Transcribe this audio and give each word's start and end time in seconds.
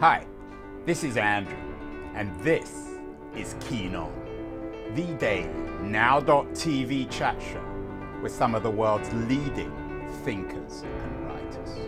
Hi, 0.00 0.24
this 0.86 1.04
is 1.04 1.18
Andrew, 1.18 1.58
and 2.14 2.34
this 2.40 2.88
is 3.36 3.54
Keen 3.60 3.94
On, 3.94 4.10
the 4.94 5.04
daily 5.18 5.50
now.tv 5.82 7.10
chat 7.10 7.38
show 7.42 7.62
with 8.22 8.32
some 8.32 8.54
of 8.54 8.62
the 8.62 8.70
world's 8.70 9.12
leading 9.12 9.70
thinkers 10.24 10.84
and 11.02 11.26
writers. 11.26 11.78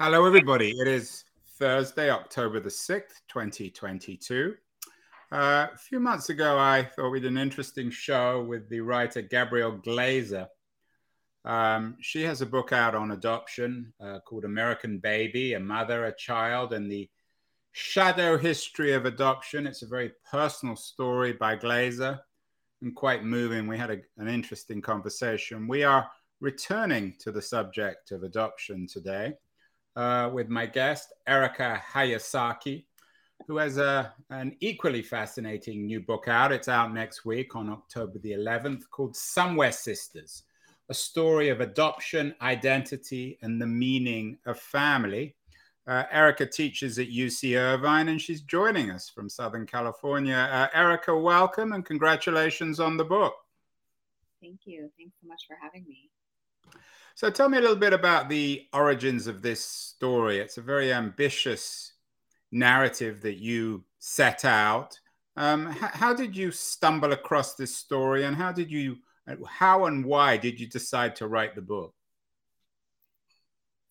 Hello, 0.00 0.24
everybody. 0.24 0.70
It 0.70 0.88
is 0.88 1.26
Thursday, 1.58 2.08
October 2.08 2.60
the 2.60 2.70
6th, 2.70 3.20
2022. 3.28 4.54
Uh, 5.30 5.66
a 5.70 5.76
few 5.76 6.00
months 6.00 6.30
ago, 6.30 6.58
I 6.58 6.82
thought 6.82 7.10
we 7.10 7.20
did 7.20 7.32
an 7.32 7.36
interesting 7.36 7.90
show 7.90 8.42
with 8.42 8.70
the 8.70 8.80
writer 8.80 9.20
Gabrielle 9.20 9.72
Glaser. 9.72 10.48
Um, 11.48 11.96
she 12.00 12.22
has 12.24 12.42
a 12.42 12.46
book 12.46 12.74
out 12.74 12.94
on 12.94 13.12
adoption 13.12 13.94
uh, 14.00 14.18
called 14.20 14.44
American 14.44 14.98
Baby 14.98 15.54
A 15.54 15.60
Mother, 15.60 16.04
a 16.04 16.14
Child, 16.14 16.74
and 16.74 16.92
the 16.92 17.08
Shadow 17.72 18.36
History 18.36 18.92
of 18.92 19.06
Adoption. 19.06 19.66
It's 19.66 19.80
a 19.80 19.86
very 19.86 20.12
personal 20.30 20.76
story 20.76 21.32
by 21.32 21.56
Glaser 21.56 22.20
and 22.82 22.94
quite 22.94 23.24
moving. 23.24 23.66
We 23.66 23.78
had 23.78 23.90
a, 23.90 23.98
an 24.18 24.28
interesting 24.28 24.82
conversation. 24.82 25.66
We 25.66 25.84
are 25.84 26.10
returning 26.42 27.14
to 27.20 27.32
the 27.32 27.42
subject 27.42 28.12
of 28.12 28.24
adoption 28.24 28.86
today 28.86 29.32
uh, 29.96 30.28
with 30.30 30.50
my 30.50 30.66
guest, 30.66 31.14
Erica 31.26 31.82
Hayasaki 31.94 32.84
who 33.46 33.56
has 33.56 33.78
a, 33.78 34.12
an 34.30 34.56
equally 34.60 35.00
fascinating 35.00 35.86
new 35.86 36.00
book 36.00 36.26
out. 36.28 36.52
It's 36.52 36.68
out 36.68 36.92
next 36.92 37.24
week 37.24 37.54
on 37.54 37.70
October 37.70 38.18
the 38.18 38.32
11th 38.32 38.82
called 38.90 39.16
Somewhere 39.16 39.72
Sisters 39.72 40.42
A 40.88 40.94
Story 40.94 41.48
of 41.50 41.60
Adoption, 41.60 42.34
Identity, 42.40 43.38
and 43.42 43.60
the 43.60 43.66
Meaning 43.66 44.38
of 44.46 44.58
Family. 44.58 45.34
Uh, 45.86 46.04
Erica 46.10 46.46
teaches 46.46 46.98
at 46.98 47.08
UC 47.08 47.58
Irvine 47.58 48.08
and 48.08 48.20
she's 48.20 48.42
joining 48.42 48.90
us 48.90 49.08
from 49.08 49.28
Southern 49.28 49.66
California. 49.66 50.36
Uh, 50.36 50.68
Erica, 50.74 51.16
welcome 51.16 51.72
and 51.72 51.84
congratulations 51.84 52.78
on 52.78 52.96
the 52.96 53.04
book. 53.04 53.34
Thank 54.40 54.60
you. 54.66 54.90
Thanks 54.98 55.16
so 55.20 55.28
much 55.28 55.44
for 55.46 55.56
having 55.60 55.86
me. 55.88 56.10
So, 57.14 57.30
tell 57.30 57.48
me 57.48 57.58
a 57.58 57.60
little 57.60 57.74
bit 57.74 57.92
about 57.92 58.28
the 58.28 58.66
origins 58.72 59.26
of 59.26 59.42
this 59.42 59.64
story. 59.64 60.38
It's 60.38 60.58
a 60.58 60.62
very 60.62 60.92
ambitious 60.92 61.94
narrative 62.52 63.20
that 63.22 63.38
you 63.38 63.84
set 63.98 64.44
out. 64.44 64.98
Um, 65.36 65.66
how 65.66 66.14
did 66.14 66.36
you 66.36 66.50
stumble 66.50 67.12
across 67.12 67.54
this 67.54 67.74
story, 67.74 68.24
and 68.24 68.36
how 68.36 68.52
did 68.52 68.70
you, 68.70 68.98
how 69.48 69.86
and 69.86 70.04
why 70.04 70.36
did 70.36 70.58
you 70.60 70.66
decide 70.66 71.16
to 71.16 71.26
write 71.26 71.54
the 71.54 71.62
book? 71.62 71.94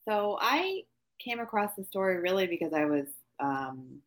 So 0.07 0.37
I 0.39 0.83
came 1.19 1.39
across 1.39 1.75
the 1.75 1.83
story 1.83 2.17
really 2.17 2.47
because 2.47 2.73
I 2.73 2.85
was 2.85 3.07
um, 3.39 4.01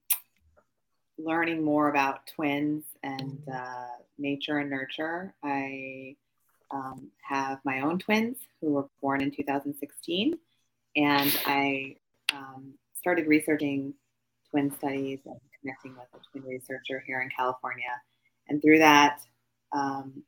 learning 1.18 1.62
more 1.62 1.88
about 1.88 2.26
twins 2.34 2.84
and 3.02 3.42
uh, 3.52 3.86
nature 4.18 4.58
and 4.58 4.70
nurture. 4.70 5.34
I 5.42 6.16
um, 6.70 7.10
have 7.22 7.58
my 7.64 7.80
own 7.80 7.98
twins 7.98 8.38
who 8.60 8.72
were 8.72 8.88
born 9.02 9.20
in 9.20 9.30
2016, 9.30 10.38
and 10.96 11.40
I 11.46 11.96
um, 12.32 12.74
started 12.94 13.26
researching 13.26 13.94
twin 14.50 14.70
studies 14.78 15.20
and 15.26 15.38
connecting 15.60 15.92
with 15.92 16.08
a 16.14 16.18
twin 16.30 16.48
researcher 16.48 17.02
here 17.06 17.20
in 17.20 17.28
California. 17.30 18.00
And 18.48 18.60
through 18.62 18.78
that 18.78 19.20
um, 19.72 20.22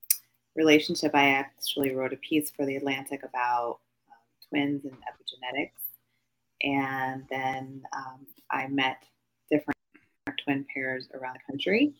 relationship, 0.54 1.14
I 1.14 1.30
actually 1.30 1.94
wrote 1.94 2.12
a 2.12 2.16
piece 2.16 2.50
for 2.50 2.66
The 2.66 2.76
Atlantic 2.76 3.22
about 3.22 3.78
um, 4.08 4.48
twins 4.48 4.84
and 4.84 4.94
epigenetics. 4.94 5.70
And 6.62 7.24
then 7.30 7.82
um, 7.92 8.26
I 8.50 8.68
met 8.68 9.04
different 9.50 9.78
twin 10.44 10.64
pairs 10.72 11.08
around 11.14 11.34
the 11.34 11.52
country 11.52 11.94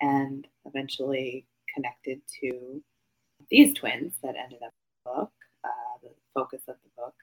and 0.00 0.46
eventually 0.66 1.46
connected 1.74 2.20
to 2.40 2.82
these 3.50 3.74
twins 3.74 4.14
that 4.22 4.36
ended 4.36 4.60
up 4.64 4.72
in 4.72 5.04
the 5.04 5.10
book, 5.10 5.32
uh, 5.64 5.68
the 6.02 6.10
focus 6.32 6.62
of 6.68 6.76
the 6.84 6.90
book. 7.02 7.14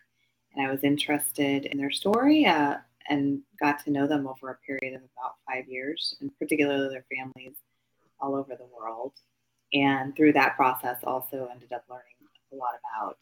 And 0.54 0.68
I 0.68 0.72
was 0.72 0.84
interested 0.84 1.66
in 1.66 1.78
their 1.78 1.92
story. 1.92 2.46
Uh, 2.46 2.78
and 3.10 3.42
got 3.60 3.84
to 3.84 3.92
know 3.92 4.08
them 4.08 4.28
over 4.28 4.50
a 4.50 4.58
period 4.66 4.96
of 4.96 5.02
about 5.02 5.36
five 5.48 5.68
years, 5.68 6.16
and 6.22 6.32
particularly 6.40 6.90
their 6.90 7.06
families 7.14 7.56
all 8.20 8.36
over 8.36 8.56
the 8.56 8.68
world. 8.78 9.14
And 9.74 10.16
through 10.16 10.34
that 10.34 10.56
process, 10.56 10.98
also 11.04 11.48
ended 11.52 11.72
up 11.72 11.86
learning 11.90 12.06
a 12.52 12.56
lot 12.56 12.74
about 12.94 13.18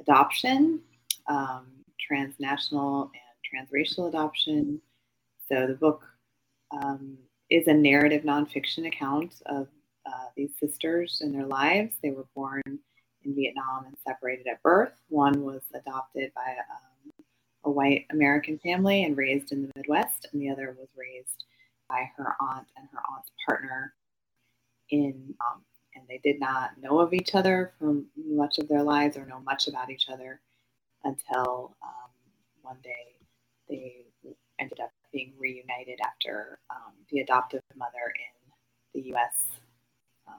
adoption, 0.00 0.80
um, 1.28 1.66
transnational 2.00 3.10
and 3.12 3.68
transracial 3.68 4.08
adoption. 4.08 4.80
So 5.48 5.66
the 5.66 5.74
book 5.74 6.02
um, 6.70 7.18
is 7.50 7.66
a 7.66 7.74
narrative 7.74 8.22
nonfiction 8.22 8.86
account 8.86 9.34
of 9.46 9.68
uh, 10.06 10.28
these 10.36 10.52
sisters 10.58 11.20
and 11.20 11.34
their 11.34 11.46
lives. 11.46 11.96
They 12.02 12.10
were 12.10 12.26
born 12.34 12.62
in 12.66 13.34
Vietnam 13.34 13.84
and 13.86 13.96
separated 14.06 14.46
at 14.46 14.62
birth. 14.62 14.92
One 15.08 15.42
was 15.42 15.62
adopted 15.74 16.32
by 16.34 16.56
um, 16.70 17.12
a 17.64 17.70
white 17.70 18.06
American 18.10 18.58
family 18.58 19.04
and 19.04 19.16
raised 19.16 19.52
in 19.52 19.62
the 19.62 19.70
Midwest, 19.76 20.28
and 20.32 20.40
the 20.40 20.50
other 20.50 20.74
was 20.78 20.88
raised 20.96 21.44
by 21.88 22.10
her 22.16 22.34
aunt 22.40 22.66
and 22.76 22.88
her 22.92 23.00
aunt's 23.14 23.30
partner 23.46 23.94
in, 24.90 25.34
um, 25.40 25.62
they 26.12 26.30
did 26.30 26.38
not 26.38 26.72
know 26.80 26.98
of 26.98 27.14
each 27.14 27.34
other 27.34 27.72
for 27.78 27.96
much 28.16 28.58
of 28.58 28.68
their 28.68 28.82
lives 28.82 29.16
or 29.16 29.24
know 29.24 29.40
much 29.40 29.66
about 29.66 29.90
each 29.90 30.08
other 30.10 30.40
until 31.04 31.74
um, 31.82 32.10
one 32.60 32.76
day 32.82 33.16
they 33.68 34.04
ended 34.58 34.78
up 34.80 34.90
being 35.10 35.32
reunited 35.38 35.98
after 36.04 36.58
um, 36.70 36.92
the 37.10 37.20
adoptive 37.20 37.62
mother 37.76 38.12
in 38.14 39.00
the 39.00 39.08
U.S. 39.08 39.44
Um, 40.28 40.34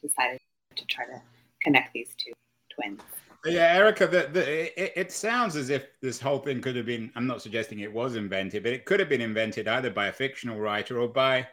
decided 0.00 0.40
to 0.76 0.86
try 0.86 1.04
to 1.06 1.20
connect 1.62 1.92
these 1.92 2.14
two 2.16 2.32
twins. 2.72 3.00
Yeah, 3.44 3.74
Erica, 3.74 4.06
the, 4.06 4.28
the, 4.32 4.80
it, 4.82 4.92
it, 4.94 5.12
sounds 5.12 5.56
as 5.56 5.68
if 5.68 5.88
this 6.00 6.20
whole 6.20 6.38
thing 6.38 6.60
could 6.60 6.76
have 6.76 6.86
been, 6.86 7.10
I'm 7.16 7.26
not 7.26 7.42
suggesting 7.42 7.80
it 7.80 7.92
was 7.92 8.14
invented, 8.14 8.62
but 8.62 8.72
it 8.72 8.84
could 8.84 9.00
have 9.00 9.08
been 9.08 9.20
invented 9.20 9.66
either 9.66 9.90
by 9.90 10.06
a 10.06 10.12
fictional 10.12 10.60
writer 10.60 11.00
or 11.00 11.08
by 11.08 11.48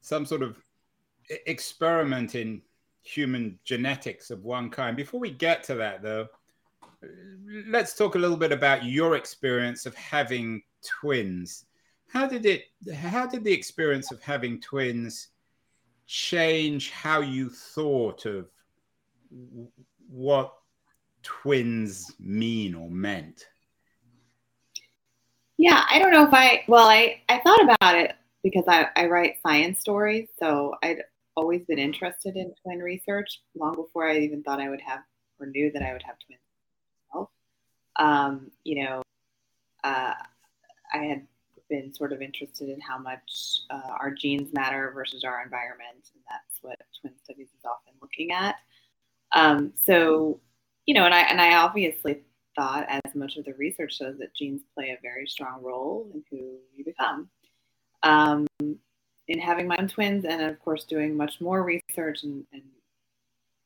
some 0.00 0.26
sort 0.26 0.42
of 0.42 0.56
experiment 1.46 2.34
in 2.34 2.60
human 3.02 3.58
genetics 3.64 4.30
of 4.30 4.44
one 4.44 4.70
kind. 4.70 4.96
Before 4.96 5.20
we 5.20 5.30
get 5.30 5.62
to 5.64 5.74
that, 5.74 6.02
though, 6.02 6.28
let's 7.66 7.94
talk 7.94 8.14
a 8.14 8.18
little 8.18 8.36
bit 8.36 8.52
about 8.52 8.84
your 8.84 9.16
experience 9.16 9.86
of 9.86 9.94
having 9.94 10.62
twins. 10.84 11.66
How 12.08 12.26
did 12.26 12.46
it, 12.46 12.64
how 12.94 13.26
did 13.26 13.44
the 13.44 13.52
experience 13.52 14.12
of 14.12 14.22
having 14.22 14.60
twins 14.60 15.28
change 16.06 16.90
how 16.90 17.20
you 17.20 17.48
thought 17.48 18.26
of 18.26 18.48
what 20.08 20.54
twins 21.22 22.14
mean 22.20 22.74
or 22.74 22.90
meant? 22.90 23.46
Yeah, 25.58 25.84
I 25.90 25.98
don't 25.98 26.12
know 26.12 26.26
if 26.26 26.34
I, 26.34 26.64
well, 26.68 26.88
I, 26.88 27.22
I 27.28 27.40
thought 27.40 27.62
about 27.62 27.96
it 27.96 28.14
because 28.42 28.64
I, 28.66 28.88
I 28.96 29.06
write 29.06 29.36
science 29.42 29.80
stories. 29.80 30.28
So 30.38 30.74
I'd 30.82 31.02
always 31.36 31.64
been 31.64 31.78
interested 31.78 32.36
in 32.36 32.54
twin 32.62 32.80
research 32.80 33.40
long 33.54 33.74
before 33.74 34.08
I 34.08 34.18
even 34.18 34.42
thought 34.42 34.60
I 34.60 34.68
would 34.68 34.80
have 34.80 35.00
or 35.40 35.46
knew 35.46 35.70
that 35.72 35.82
I 35.82 35.92
would 35.92 36.02
have 36.02 36.16
twins 36.24 36.40
myself. 37.10 37.30
Um, 37.98 38.50
you 38.64 38.84
know, 38.84 39.02
uh, 39.84 40.14
I 40.92 40.98
had 40.98 41.26
been 41.68 41.94
sort 41.94 42.12
of 42.12 42.20
interested 42.20 42.68
in 42.68 42.80
how 42.80 42.98
much 42.98 43.60
uh, 43.70 43.92
our 43.98 44.10
genes 44.10 44.52
matter 44.52 44.92
versus 44.94 45.24
our 45.24 45.42
environment, 45.42 46.10
and 46.14 46.22
that's 46.28 46.62
what 46.62 46.78
twin 47.00 47.14
studies 47.22 47.48
is 47.48 47.64
often 47.64 47.94
looking 48.00 48.30
at. 48.30 48.56
Um, 49.32 49.72
so 49.82 50.40
you 50.86 50.94
know, 50.94 51.04
and 51.04 51.14
I 51.14 51.20
and 51.22 51.40
I 51.40 51.56
obviously 51.56 52.22
thought, 52.54 52.86
as 52.88 53.14
much 53.14 53.36
of 53.36 53.44
the 53.44 53.54
research 53.54 53.96
shows, 53.96 54.18
that 54.18 54.34
genes 54.34 54.62
play 54.74 54.90
a 54.90 54.98
very 55.02 55.26
strong 55.26 55.62
role 55.62 56.10
in 56.12 56.22
who 56.30 56.58
you 56.76 56.84
become. 56.84 57.28
Um, 58.02 58.46
in 59.28 59.38
having 59.38 59.66
my 59.66 59.76
own 59.78 59.88
twins, 59.88 60.24
and 60.24 60.42
of 60.42 60.58
course, 60.60 60.84
doing 60.84 61.16
much 61.16 61.40
more 61.40 61.62
research 61.62 62.22
and, 62.24 62.44
and 62.52 62.62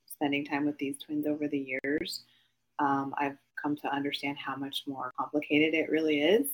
spending 0.07 0.45
time 0.45 0.67
with 0.67 0.79
these 0.79 0.97
twins 0.99 1.27
over 1.27 1.49
the 1.49 1.81
years, 1.83 2.23
um, 2.79 3.15
I've 3.19 3.39
come 3.61 3.77
to 3.77 3.89
understand 3.89 4.37
how 4.39 4.57
much 4.57 4.85
more 4.87 5.13
complicated 5.19 5.75
it 5.75 5.91
really 5.91 6.21
is, 6.21 6.49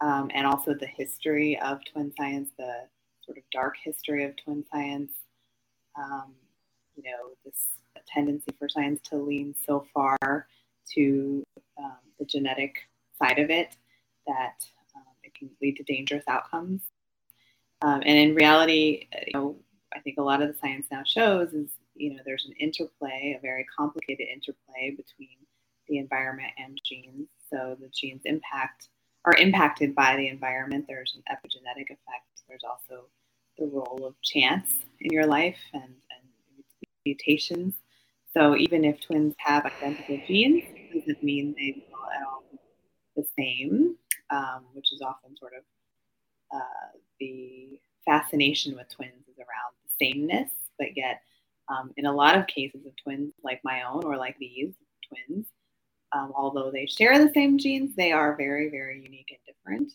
um, 0.00 0.30
and 0.34 0.46
also 0.46 0.74
the 0.74 0.86
history 0.86 1.58
of 1.60 1.80
twin 1.84 2.12
science, 2.18 2.50
the 2.58 2.86
sort 3.24 3.38
of 3.38 3.44
dark 3.52 3.76
history 3.82 4.24
of 4.24 4.36
twin 4.36 4.64
science. 4.70 5.12
Um, 5.96 6.32
you 6.96 7.04
know, 7.04 7.30
this 7.44 7.68
tendency 8.06 8.50
for 8.58 8.68
science 8.68 9.00
to 9.10 9.16
lean 9.16 9.54
so 9.66 9.86
far 9.94 10.46
to 10.94 11.42
um, 11.78 11.96
the 12.18 12.24
genetic 12.24 12.76
side 13.18 13.38
of 13.38 13.50
it 13.50 13.76
that 14.26 14.64
um, 14.96 15.02
it 15.22 15.34
can 15.34 15.50
lead 15.60 15.76
to 15.76 15.82
dangerous 15.84 16.24
outcomes. 16.28 16.82
Um, 17.82 18.02
and 18.04 18.18
in 18.18 18.34
reality, 18.34 19.08
you 19.26 19.32
know, 19.34 19.56
I 19.94 20.00
think 20.00 20.18
a 20.18 20.22
lot 20.22 20.40
of 20.40 20.48
the 20.48 20.58
science 20.58 20.86
now 20.90 21.02
shows 21.04 21.52
is, 21.52 21.68
you 21.94 22.14
know, 22.14 22.22
there's 22.24 22.46
an 22.46 22.54
interplay, 22.58 23.36
a 23.36 23.40
very 23.40 23.66
complicated 23.76 24.26
interplay 24.32 24.90
between 24.90 25.36
the 25.88 25.98
environment 25.98 26.52
and 26.58 26.78
genes. 26.84 27.28
So 27.50 27.76
the 27.80 27.88
genes 27.88 28.22
impact 28.24 28.88
are 29.24 29.34
impacted 29.34 29.94
by 29.94 30.16
the 30.16 30.28
environment. 30.28 30.86
There's 30.88 31.16
an 31.16 31.22
epigenetic 31.30 31.84
effect. 31.84 32.42
There's 32.48 32.64
also 32.68 33.04
the 33.58 33.66
role 33.66 34.04
of 34.06 34.20
chance 34.22 34.70
in 35.00 35.12
your 35.12 35.26
life 35.26 35.58
and, 35.74 35.82
and 35.84 36.64
mutations. 37.04 37.74
So 38.32 38.56
even 38.56 38.84
if 38.84 39.00
twins 39.00 39.34
have 39.38 39.66
identical 39.66 40.18
genes, 40.26 40.64
it 40.66 41.00
doesn't 41.00 41.22
mean 41.22 41.54
they 41.56 41.84
will 41.90 42.06
at 42.16 42.26
all 42.26 42.44
the 43.14 43.24
same, 43.38 43.96
um, 44.30 44.64
which 44.72 44.92
is 44.92 45.02
often 45.02 45.36
sort 45.36 45.52
of 45.56 45.64
uh, 46.52 46.98
the 47.20 47.80
fascination 48.04 48.74
with 48.74 48.88
twins 48.88 49.28
is 49.28 49.38
around 49.38 49.74
the 49.84 50.04
sameness, 50.04 50.50
but 50.78 50.96
yet 50.96 51.22
um, 51.68 51.92
in 51.96 52.06
a 52.06 52.12
lot 52.12 52.36
of 52.36 52.46
cases 52.46 52.84
of 52.86 52.92
twins 53.02 53.32
like 53.42 53.60
my 53.64 53.82
own 53.82 54.04
or 54.04 54.16
like 54.16 54.36
these 54.38 54.74
twins, 55.08 55.46
um, 56.12 56.32
although 56.36 56.70
they 56.70 56.86
share 56.86 57.18
the 57.18 57.32
same 57.32 57.58
genes, 57.58 57.94
they 57.96 58.12
are 58.12 58.36
very, 58.36 58.68
very 58.68 59.00
unique 59.00 59.30
and 59.30 59.38
different 59.46 59.92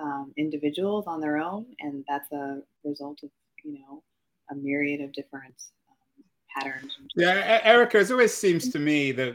um, 0.00 0.32
individuals 0.36 1.06
on 1.06 1.20
their 1.20 1.38
own, 1.38 1.66
and 1.80 2.04
that's 2.08 2.30
a 2.32 2.60
result 2.84 3.20
of 3.22 3.30
you 3.64 3.74
know 3.74 4.02
a 4.50 4.54
myriad 4.54 5.00
of 5.00 5.12
different 5.12 5.54
um, 5.88 6.24
patterns. 6.54 6.96
Yeah, 7.16 7.60
Erica, 7.64 7.98
it 7.98 8.10
always 8.10 8.34
seems 8.34 8.68
to 8.70 8.78
me 8.78 9.12
that 9.12 9.34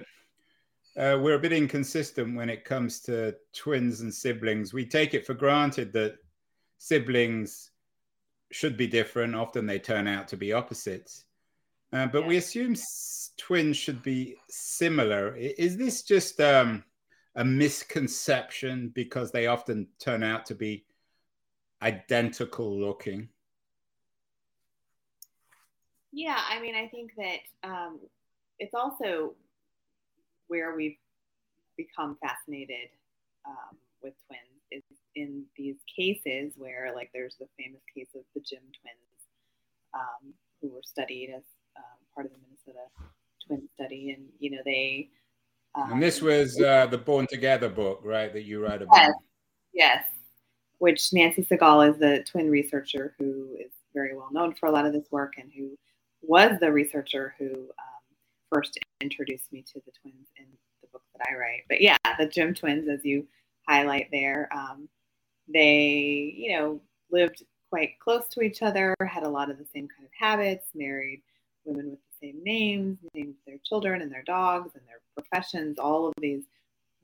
uh, 0.97 1.17
we're 1.21 1.35
a 1.35 1.39
bit 1.39 1.53
inconsistent 1.53 2.35
when 2.35 2.49
it 2.49 2.63
comes 2.63 3.01
to 3.01 3.35
twins 3.53 4.01
and 4.01 4.13
siblings. 4.13 4.73
We 4.73 4.85
take 4.85 5.13
it 5.13 5.25
for 5.25 5.33
granted 5.33 5.91
that 5.93 6.17
siblings 6.83 7.71
should 8.51 8.75
be 8.75 8.87
different. 8.87 9.35
Often 9.35 9.65
they 9.65 9.79
turn 9.79 10.05
out 10.05 10.27
to 10.27 10.37
be 10.37 10.51
opposites. 10.51 11.23
Uh, 11.93 12.07
but 12.07 12.23
yeah. 12.23 12.27
we 12.27 12.37
assume 12.37 12.75
twins 13.37 13.77
should 13.77 14.03
be 14.03 14.35
similar. 14.49 15.33
Is 15.37 15.77
this 15.77 16.03
just 16.03 16.41
um, 16.41 16.83
a 17.35 17.45
misconception 17.45 18.91
because 18.93 19.31
they 19.31 19.47
often 19.47 19.87
turn 19.97 20.23
out 20.23 20.45
to 20.47 20.55
be 20.55 20.83
identical 21.81 22.77
looking? 22.77 23.29
Yeah, 26.11 26.39
I 26.49 26.59
mean, 26.59 26.75
I 26.75 26.87
think 26.87 27.13
that 27.17 27.39
um, 27.63 27.99
it's 28.59 28.73
also 28.73 29.35
where 30.47 30.75
we've 30.75 30.97
become 31.77 32.17
fascinated 32.21 32.89
um, 33.47 33.77
with 34.03 34.13
twins 34.27 34.52
is 34.73 34.83
in 35.15 35.43
these 35.55 35.77
cases 35.95 36.53
where, 36.57 36.91
like, 36.95 37.09
there's 37.13 37.35
the 37.39 37.47
famous 37.57 37.81
case 37.95 38.09
of 38.15 38.21
the 38.33 38.41
Jim 38.41 38.61
twins 38.81 39.13
um, 39.93 40.33
who 40.61 40.69
were 40.69 40.81
studied 40.83 41.29
as 41.35 41.43
um, 41.77 41.97
part 42.13 42.25
of 42.25 42.31
the 42.31 42.39
Minnesota 42.39 42.87
twin 43.45 43.67
study, 43.75 44.11
and 44.11 44.25
you 44.39 44.51
know 44.51 44.61
they. 44.65 45.09
Um, 45.75 45.93
and 45.93 46.03
this 46.03 46.21
was 46.21 46.59
uh, 46.61 46.85
the 46.87 46.97
Born 46.97 47.27
Together 47.27 47.69
book, 47.69 48.01
right? 48.03 48.31
That 48.31 48.43
you 48.43 48.63
write 48.63 48.81
about. 48.81 48.97
Yes. 48.97 49.13
yes. 49.73 50.05
Which 50.77 51.13
Nancy 51.13 51.43
Segal 51.43 51.89
is 51.89 51.97
the 51.97 52.23
twin 52.29 52.49
researcher 52.49 53.15
who 53.17 53.55
is 53.59 53.71
very 53.93 54.15
well 54.15 54.29
known 54.31 54.53
for 54.53 54.67
a 54.67 54.71
lot 54.71 54.85
of 54.85 54.93
this 54.93 55.07
work, 55.11 55.33
and 55.37 55.51
who 55.55 55.77
was 56.21 56.59
the 56.59 56.71
researcher 56.71 57.35
who 57.37 57.45
um, 57.45 58.03
first 58.51 58.77
introduced 59.01 59.51
me 59.51 59.61
to 59.61 59.81
the 59.85 59.91
twins 60.01 60.27
in 60.37 60.45
the 60.81 60.87
book 60.91 61.03
that 61.15 61.27
I 61.29 61.35
write. 61.35 61.61
But 61.69 61.81
yeah, 61.81 61.97
the 62.17 62.27
Jim 62.27 62.53
twins, 62.53 62.87
as 62.87 63.03
you 63.03 63.27
highlight 63.67 64.09
there, 64.11 64.49
um, 64.51 64.87
they 65.47 66.33
you 66.35 66.57
know 66.57 66.81
lived 67.11 67.43
quite 67.69 67.99
close 67.99 68.27
to 68.29 68.41
each 68.41 68.61
other, 68.61 68.95
had 69.07 69.23
a 69.23 69.29
lot 69.29 69.49
of 69.49 69.57
the 69.57 69.65
same 69.73 69.87
kind 69.87 70.05
of 70.05 70.11
habits, 70.17 70.67
married 70.75 71.21
women 71.65 71.89
with 71.89 71.99
the 71.99 72.27
same 72.27 72.43
names, 72.43 72.97
names 73.13 73.35
their 73.47 73.57
children 73.65 74.01
and 74.01 74.11
their 74.11 74.23
dogs 74.23 74.71
and 74.75 74.83
their 74.87 75.01
professions, 75.15 75.79
all 75.79 76.07
of 76.07 76.13
these 76.19 76.43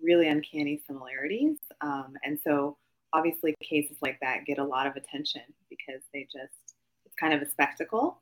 really 0.01 0.27
uncanny 0.27 0.81
similarities. 0.85 1.57
Um, 1.81 2.13
and 2.23 2.39
so, 2.43 2.77
obviously, 3.13 3.55
cases 3.63 3.97
like 4.01 4.19
that 4.21 4.45
get 4.45 4.59
a 4.59 4.63
lot 4.63 4.87
of 4.87 4.95
attention 4.95 5.41
because 5.69 6.01
they 6.13 6.23
just, 6.23 6.75
it's 7.05 7.15
kind 7.19 7.33
of 7.33 7.41
a 7.41 7.49
spectacle. 7.49 8.21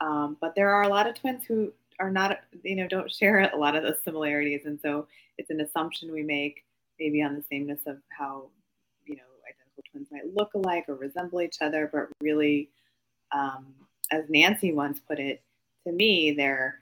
Um, 0.00 0.36
but 0.40 0.54
there 0.54 0.70
are 0.70 0.82
a 0.82 0.88
lot 0.88 1.06
of 1.06 1.14
twins 1.14 1.44
who 1.46 1.72
are 2.00 2.10
not, 2.10 2.40
you 2.62 2.76
know, 2.76 2.88
don't 2.88 3.10
share 3.10 3.38
a 3.38 3.56
lot 3.56 3.76
of 3.76 3.82
those 3.82 4.02
similarities. 4.04 4.62
And 4.66 4.78
so, 4.80 5.06
it's 5.38 5.50
an 5.50 5.60
assumption 5.60 6.12
we 6.12 6.22
make 6.22 6.64
maybe 6.98 7.22
on 7.22 7.34
the 7.34 7.44
sameness 7.50 7.80
of 7.86 7.98
how, 8.16 8.48
you 9.06 9.16
know, 9.16 9.22
identical 9.46 9.82
twins 9.90 10.08
might 10.10 10.34
look 10.34 10.54
alike 10.54 10.84
or 10.88 10.94
resemble 10.94 11.40
each 11.40 11.56
other, 11.60 11.88
but 11.92 12.08
really, 12.20 12.70
um, 13.32 13.66
as 14.10 14.24
Nancy 14.28 14.72
once 14.72 15.00
put 15.00 15.18
it, 15.18 15.42
to 15.86 15.92
me, 15.92 16.32
they're 16.32 16.80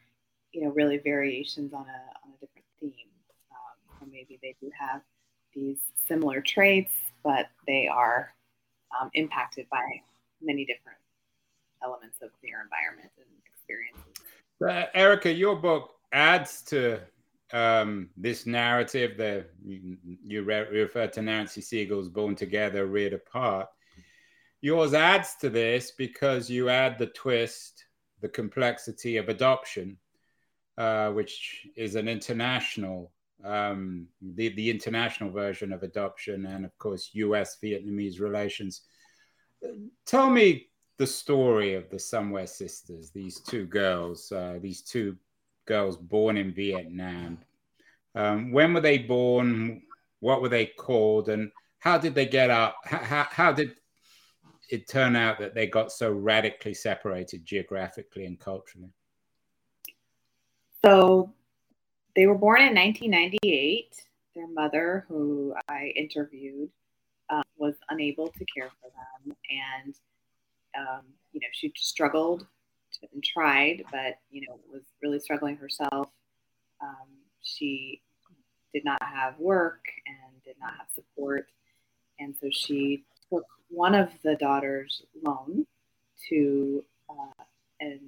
you 0.52 0.62
know 0.62 0.70
really 0.70 0.98
variations 0.98 1.72
on 1.72 1.82
a 1.82 2.26
on 2.26 2.32
a 2.36 2.40
different 2.40 2.66
theme. 2.80 2.92
Um, 3.50 4.10
maybe 4.10 4.38
they 4.42 4.54
do 4.60 4.70
have 4.78 5.00
these 5.54 5.78
similar 6.06 6.40
traits, 6.40 6.92
but 7.22 7.46
they 7.66 7.88
are 7.88 8.34
um, 9.00 9.10
impacted 9.14 9.66
by 9.70 10.00
many 10.40 10.64
different 10.64 10.98
elements 11.82 12.18
of 12.22 12.30
their 12.42 12.62
environment 12.62 13.10
and 13.16 13.26
experiences. 13.46 14.12
Uh, 14.62 14.86
Erica, 14.94 15.32
your 15.32 15.56
book 15.56 15.94
adds 16.12 16.62
to 16.62 17.00
um, 17.52 18.08
this 18.16 18.46
narrative 18.46 19.16
that 19.18 19.50
you, 19.64 19.96
you 20.24 20.42
re- 20.42 20.68
refer 20.70 21.06
to 21.08 21.22
Nancy 21.22 21.60
Segal's 21.60 22.08
Born 22.08 22.34
Together, 22.34 22.86
Reared 22.86 23.12
Apart. 23.12 23.68
Yours 24.60 24.94
adds 24.94 25.36
to 25.40 25.50
this 25.50 25.90
because 25.90 26.48
you 26.48 26.68
add 26.68 26.98
the 26.98 27.08
twist, 27.08 27.84
the 28.20 28.28
complexity 28.28 29.16
of 29.16 29.28
adoption, 29.28 29.98
uh, 30.78 31.10
which 31.10 31.66
is 31.76 31.94
an 31.96 32.08
international, 32.08 33.12
um, 33.44 34.06
the, 34.20 34.50
the 34.50 34.70
international 34.70 35.30
version 35.30 35.72
of 35.72 35.82
adoption, 35.82 36.46
and 36.46 36.64
of 36.64 36.76
course, 36.78 37.10
US 37.14 37.58
Vietnamese 37.62 38.20
relations. 38.20 38.82
Tell 40.06 40.30
me 40.30 40.68
the 40.96 41.06
story 41.06 41.74
of 41.74 41.90
the 41.90 41.98
Somewhere 41.98 42.46
sisters, 42.46 43.10
these 43.10 43.40
two 43.40 43.66
girls, 43.66 44.30
uh, 44.30 44.58
these 44.62 44.82
two 44.82 45.16
girls 45.66 45.96
born 45.96 46.36
in 46.36 46.52
Vietnam. 46.52 47.38
Um, 48.14 48.52
when 48.52 48.74
were 48.74 48.80
they 48.80 48.98
born? 48.98 49.82
What 50.20 50.42
were 50.42 50.48
they 50.48 50.66
called? 50.66 51.28
And 51.28 51.50
how 51.78 51.98
did 51.98 52.14
they 52.14 52.26
get 52.26 52.50
up? 52.50 52.76
How, 52.84 53.26
how 53.30 53.52
did 53.52 53.72
it 54.70 54.88
turn 54.88 55.16
out 55.16 55.38
that 55.38 55.54
they 55.54 55.66
got 55.66 55.92
so 55.92 56.10
radically 56.10 56.74
separated 56.74 57.44
geographically 57.44 58.26
and 58.26 58.38
culturally? 58.38 58.90
So 60.84 61.32
they 62.16 62.26
were 62.26 62.38
born 62.38 62.60
in 62.60 62.74
1998. 62.74 63.94
Their 64.34 64.48
mother, 64.48 65.04
who 65.08 65.54
I 65.68 65.92
interviewed, 65.96 66.70
uh, 67.30 67.42
was 67.56 67.74
unable 67.90 68.28
to 68.28 68.44
care 68.46 68.70
for 68.80 68.90
them, 68.90 69.36
and 69.50 69.94
um, 70.76 71.02
you 71.32 71.40
know 71.40 71.46
she 71.52 71.72
struggled 71.76 72.46
and 73.12 73.22
tried, 73.22 73.84
but 73.90 74.18
you 74.30 74.46
know 74.46 74.58
was 74.72 74.84
really 75.02 75.18
struggling 75.18 75.56
herself. 75.56 76.08
Um, 76.80 77.08
she 77.42 78.02
did 78.72 78.84
not 78.84 79.02
have 79.02 79.38
work 79.38 79.84
and 80.06 80.42
did 80.44 80.56
not 80.60 80.74
have 80.78 80.86
support, 80.94 81.48
and 82.18 82.34
so 82.40 82.48
she 82.50 83.04
took 83.30 83.44
one 83.68 83.94
of 83.94 84.10
the 84.22 84.36
daughters' 84.36 85.02
Loan 85.22 85.66
to 86.28 86.84
uh, 87.08 87.44
an 87.80 88.00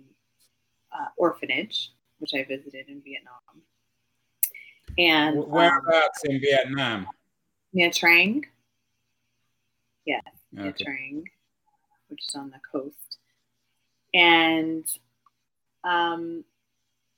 uh, 0.93 1.09
orphanage, 1.17 1.93
which 2.19 2.35
I 2.35 2.45
visited 2.45 2.89
in 2.89 3.03
Vietnam. 3.03 3.35
And 4.99 5.45
whereabouts 5.47 6.23
um, 6.29 6.35
in 6.35 6.41
Vietnam? 6.41 7.07
Nha 7.75 7.89
Trang. 7.91 8.45
Yes, 10.05 10.23
okay. 10.57 10.69
Nha 10.69 10.75
Trang, 10.87 11.23
which 12.09 12.21
is 12.29 12.35
on 12.35 12.51
the 12.51 12.61
coast. 12.71 13.04
And 14.15 14.87
um, 15.83 16.45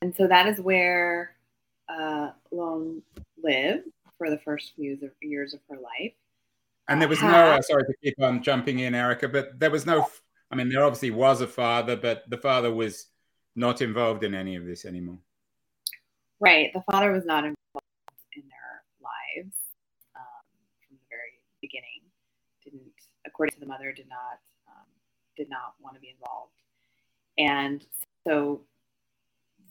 and 0.02 0.14
so 0.16 0.26
that 0.26 0.46
is 0.46 0.58
where 0.60 1.36
uh, 1.88 2.30
Loan 2.50 3.02
lived 3.42 3.88
for 4.18 4.30
the 4.30 4.38
first 4.38 4.72
few 4.74 4.98
years 5.22 5.54
of 5.54 5.60
her 5.70 5.76
life. 5.76 6.12
And 6.88 7.00
there 7.00 7.08
was 7.08 7.20
no, 7.20 7.28
uh, 7.28 7.60
sorry 7.62 7.84
to 7.84 7.94
keep 8.02 8.20
on 8.20 8.42
jumping 8.42 8.78
in, 8.80 8.94
Erica, 8.94 9.28
but 9.28 9.58
there 9.58 9.70
was 9.70 9.86
no, 9.86 10.06
I 10.50 10.54
mean, 10.54 10.68
there 10.68 10.84
obviously 10.84 11.10
was 11.10 11.40
a 11.40 11.46
father, 11.46 11.96
but 11.96 12.28
the 12.30 12.38
father 12.38 12.72
was 12.72 13.06
not 13.56 13.82
involved 13.82 14.22
in 14.22 14.34
any 14.34 14.56
of 14.56 14.64
this 14.64 14.84
anymore. 14.84 15.18
Right. 16.38 16.72
The 16.72 16.82
father 16.90 17.12
was 17.12 17.24
not 17.24 17.44
involved 17.44 17.56
in 18.36 18.42
their 18.42 18.84
lives 19.02 19.56
um, 20.14 20.44
from 20.86 20.96
the 20.96 21.06
very 21.10 21.40
beginning. 21.60 22.02
Didn't, 22.62 22.92
according 23.26 23.54
to 23.54 23.60
the 23.60 23.66
mother, 23.66 23.92
did 23.92 24.08
not 24.08 24.38
um, 24.68 24.86
did 25.36 25.48
not 25.48 25.74
want 25.80 25.96
to 25.96 26.00
be 26.00 26.10
involved. 26.10 26.52
And 27.38 27.84
so 28.26 28.62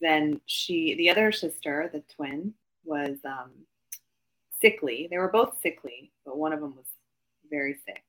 then 0.02 0.42
she, 0.46 0.96
the 0.96 1.10
other 1.10 1.32
sister, 1.32 1.90
the 1.92 2.04
twin, 2.16 2.54
was 2.84 3.18
um, 3.26 3.52
sickly. 4.62 5.08
They 5.10 5.18
were 5.18 5.30
both 5.30 5.60
sickly, 5.62 6.12
but 6.26 6.38
one 6.38 6.54
of 6.54 6.62
them 6.62 6.76
was 6.76 6.86
very 7.50 7.74
sick 7.86 8.04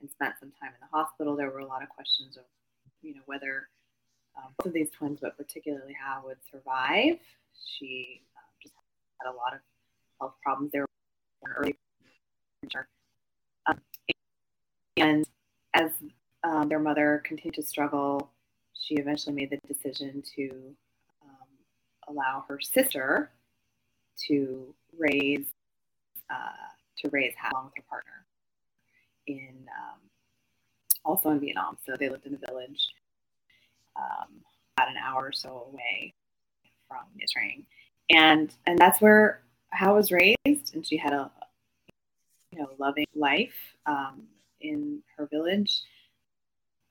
and 0.00 0.10
spent 0.10 0.34
some 0.40 0.52
time 0.60 0.70
in 0.70 0.80
the 0.80 0.96
hospital. 0.96 1.36
There 1.36 1.50
were 1.50 1.60
a 1.60 1.66
lot 1.66 1.82
of 1.82 1.88
questions 1.88 2.36
of, 2.36 2.44
you 3.02 3.14
know, 3.14 3.22
whether 3.26 3.68
um, 4.36 4.52
both 4.58 4.68
of 4.68 4.72
these 4.72 4.90
twins, 4.90 5.18
but 5.20 5.36
particularly 5.36 5.94
how 5.98 6.22
would 6.24 6.38
survive. 6.50 7.18
She 7.78 8.22
um, 8.36 8.50
just 8.62 8.74
had 9.20 9.30
a 9.30 9.34
lot 9.34 9.54
of 9.54 9.60
health 10.20 10.34
problems. 10.42 10.72
They 10.72 10.80
were 10.80 10.88
early 11.56 11.76
um, 13.66 13.78
and 14.96 15.24
as 15.74 15.90
um, 16.42 16.68
their 16.68 16.78
mother 16.78 17.22
continued 17.24 17.54
to 17.54 17.62
struggle, 17.62 18.30
she 18.84 18.96
eventually 18.96 19.34
made 19.34 19.50
the 19.50 19.58
decision 19.66 20.22
to 20.36 20.50
um, 21.22 21.48
allow 22.08 22.44
her 22.48 22.60
sister 22.60 23.30
to 24.28 24.74
raise 24.98 25.46
uh, 26.30 26.68
to 26.98 27.08
raise 27.10 27.34
along 27.52 27.66
with 27.66 27.74
her 27.76 27.82
partner 27.88 28.24
in 29.26 29.66
um, 29.68 30.00
also 31.04 31.30
in 31.30 31.40
Vietnam. 31.40 31.76
So 31.86 31.94
they 31.98 32.08
lived 32.08 32.26
in 32.26 32.34
a 32.34 32.50
village 32.50 32.88
um, 33.96 34.28
about 34.76 34.90
an 34.90 34.96
hour 34.96 35.26
or 35.26 35.32
so 35.32 35.68
away 35.72 36.14
from 36.88 37.04
Nha 37.16 37.26
Trang, 37.34 37.64
and 38.10 38.54
and 38.66 38.78
that's 38.78 39.00
where 39.00 39.42
Hao 39.72 39.94
was 39.96 40.12
raised, 40.12 40.74
and 40.74 40.86
she 40.86 40.96
had 40.96 41.12
a 41.12 41.30
you 42.52 42.58
know 42.58 42.68
loving 42.78 43.06
life 43.14 43.54
um, 43.86 44.24
in 44.60 45.02
her 45.16 45.26
village. 45.26 45.82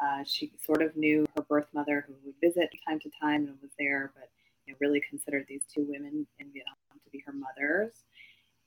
Uh, 0.04 0.24
she 0.26 0.52
sort 0.60 0.82
of 0.82 0.96
knew 0.98 1.26
her 1.36 1.44
birth 1.44 1.68
mother, 1.74 2.04
who 2.06 2.14
would 2.26 2.36
visit 2.42 2.70
time 2.88 3.00
to 3.00 3.10
time 3.22 3.48
and 3.48 3.56
was 3.62 3.72
there, 3.80 4.12
but 4.16 4.30
you 4.66 4.74
know, 4.74 4.78
really 4.82 5.02
considered 5.10 5.46
these 5.48 5.64
two 5.74 5.86
women 5.88 6.28
in 6.40 6.46
Vietnam 6.52 6.76
to 7.04 7.10
be 7.12 7.24
her 7.26 7.32
mothers. 7.32 8.04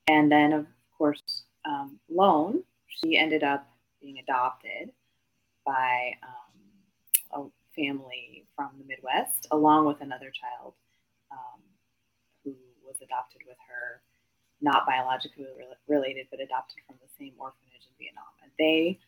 And 0.08 0.32
then, 0.32 0.52
of 0.52 0.66
course, 0.96 1.44
um, 1.66 1.98
Loan, 2.08 2.62
she 2.86 3.18
ended 3.18 3.42
up 3.42 3.68
being 4.00 4.18
adopted 4.18 4.92
by 5.66 6.12
um, 6.22 7.42
a 7.42 7.80
family 7.80 8.46
from 8.54 8.70
the 8.78 8.84
Midwest, 8.86 9.48
along 9.50 9.86
with 9.86 10.00
another 10.00 10.30
child 10.30 10.74
um, 11.32 11.60
who 12.44 12.54
was 12.86 12.96
adopted 13.02 13.42
with 13.46 13.58
her, 13.68 14.00
not 14.62 14.86
biologically 14.86 15.44
related, 15.88 16.28
but 16.30 16.40
adopted 16.40 16.78
from 16.86 16.96
the 17.02 17.08
same 17.18 17.34
orphanage 17.38 17.84
in 17.84 17.94
Vietnam. 17.98 18.24
And 18.42 18.52
they 18.58 18.98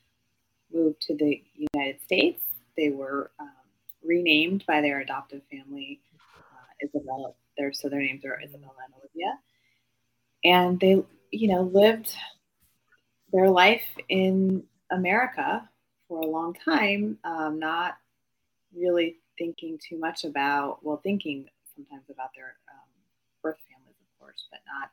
moved 0.72 1.00
to 1.02 1.16
the 1.16 1.42
United 1.74 2.00
States. 2.02 2.42
They 2.76 2.90
were 2.90 3.30
um, 3.38 3.50
renamed 4.04 4.64
by 4.66 4.80
their 4.80 5.00
adoptive 5.00 5.42
family, 5.50 6.00
uh, 6.52 6.86
Isabella. 6.86 7.32
Their, 7.56 7.72
so 7.72 7.88
their 7.88 8.00
names 8.00 8.24
are 8.24 8.40
Isabella 8.40 8.72
and 8.84 8.94
Olivia. 9.00 9.38
And 10.44 10.80
they, 10.80 11.02
you 11.30 11.48
know, 11.48 11.62
lived 11.62 12.12
their 13.32 13.50
life 13.50 13.84
in 14.08 14.62
America 14.90 15.68
for 16.06 16.20
a 16.20 16.26
long 16.26 16.54
time, 16.54 17.18
um, 17.24 17.58
not 17.58 17.96
really 18.74 19.16
thinking 19.36 19.78
too 19.78 19.98
much 19.98 20.24
about, 20.24 20.78
well, 20.82 21.00
thinking 21.02 21.46
sometimes 21.74 22.04
about 22.10 22.30
their 22.34 22.56
um, 22.72 22.88
birth 23.42 23.58
families, 23.70 23.96
of 24.00 24.18
course, 24.18 24.46
but 24.50 24.60
not 24.66 24.90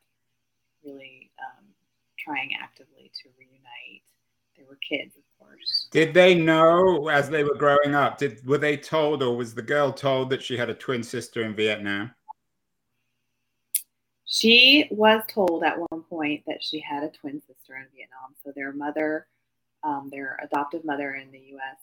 really 0.83 1.31
um, 1.39 1.65
trying 2.17 2.51
actively 2.61 3.11
to 3.23 3.29
reunite. 3.37 4.03
They 4.57 4.63
were 4.63 4.77
kids, 4.87 5.15
of 5.17 5.23
course. 5.39 5.87
Did 5.91 6.13
they 6.13 6.35
know 6.35 7.09
as 7.09 7.29
they 7.29 7.43
were 7.43 7.55
growing 7.55 7.95
up? 7.95 8.17
Did 8.17 8.45
were 8.45 8.57
they 8.57 8.77
told, 8.77 9.21
or 9.21 9.35
was 9.35 9.53
the 9.53 9.61
girl 9.61 9.91
told 9.91 10.29
that 10.29 10.41
she 10.41 10.57
had 10.57 10.69
a 10.69 10.73
twin 10.73 11.03
sister 11.03 11.43
in 11.43 11.55
Vietnam? 11.55 12.11
She 14.25 14.87
was 14.91 15.23
told 15.27 15.63
at 15.63 15.77
one 15.77 16.03
point 16.03 16.43
that 16.47 16.63
she 16.63 16.79
had 16.79 17.03
a 17.03 17.09
twin 17.09 17.41
sister 17.41 17.77
in 17.77 17.85
Vietnam. 17.95 18.35
So 18.43 18.51
their 18.55 18.73
mother, 18.73 19.27
um, 19.83 20.09
their 20.11 20.39
adoptive 20.43 20.83
mother 20.83 21.15
in 21.15 21.31
the 21.31 21.39
U.S., 21.51 21.77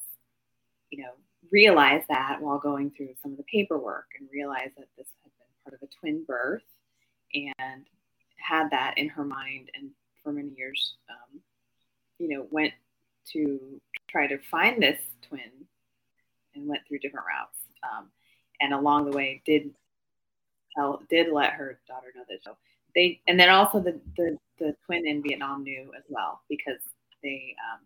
you 0.91 1.03
know, 1.03 1.13
realized 1.51 2.07
that 2.09 2.41
while 2.41 2.59
going 2.59 2.91
through 2.91 3.15
some 3.23 3.33
of 3.33 3.39
the 3.39 3.45
paperwork 3.45 4.07
and 4.19 4.29
realized 4.33 4.77
that 4.77 4.89
this 4.97 5.09
had 5.23 5.33
been 5.39 5.47
part 5.65 5.81
of 5.81 5.89
a 5.89 5.93
twin 6.01 6.25
birth 6.27 6.63
and 7.35 7.87
had 8.37 8.71
that 8.71 8.99
in 8.99 9.09
her 9.09 9.25
mind 9.25 9.71
and 9.75 9.91
for 10.23 10.33
many 10.33 10.51
years, 10.51 10.97
um, 11.11 11.41
you 12.23 12.29
know, 12.29 12.47
went 12.53 12.73
to 13.33 13.81
try 14.09 14.29
to 14.29 14.39
find 14.39 14.81
this 14.81 15.01
twin 15.23 15.51
and 16.55 16.69
went 16.69 16.83
through 16.87 17.01
different 17.01 17.27
routes. 17.27 17.59
Um, 17.83 18.11
and 18.61 18.73
along 18.73 19.11
the 19.11 19.17
way, 19.17 19.43
did 19.45 19.71
tell 20.75 21.03
did 21.11 21.33
let 21.33 21.53
her 21.55 21.81
daughter 21.89 22.13
know 22.15 22.23
that. 22.29 22.45
So 22.45 22.57
they 22.95 23.21
and 23.27 23.39
then 23.41 23.49
also 23.49 23.81
the 23.81 24.01
the, 24.17 24.39
the 24.61 24.77
twin 24.87 25.07
in 25.07 25.21
Vietnam 25.21 25.65
knew 25.65 25.91
as 25.97 26.05
well 26.09 26.43
because 26.49 26.81
they, 27.25 27.57
um, 27.73 27.81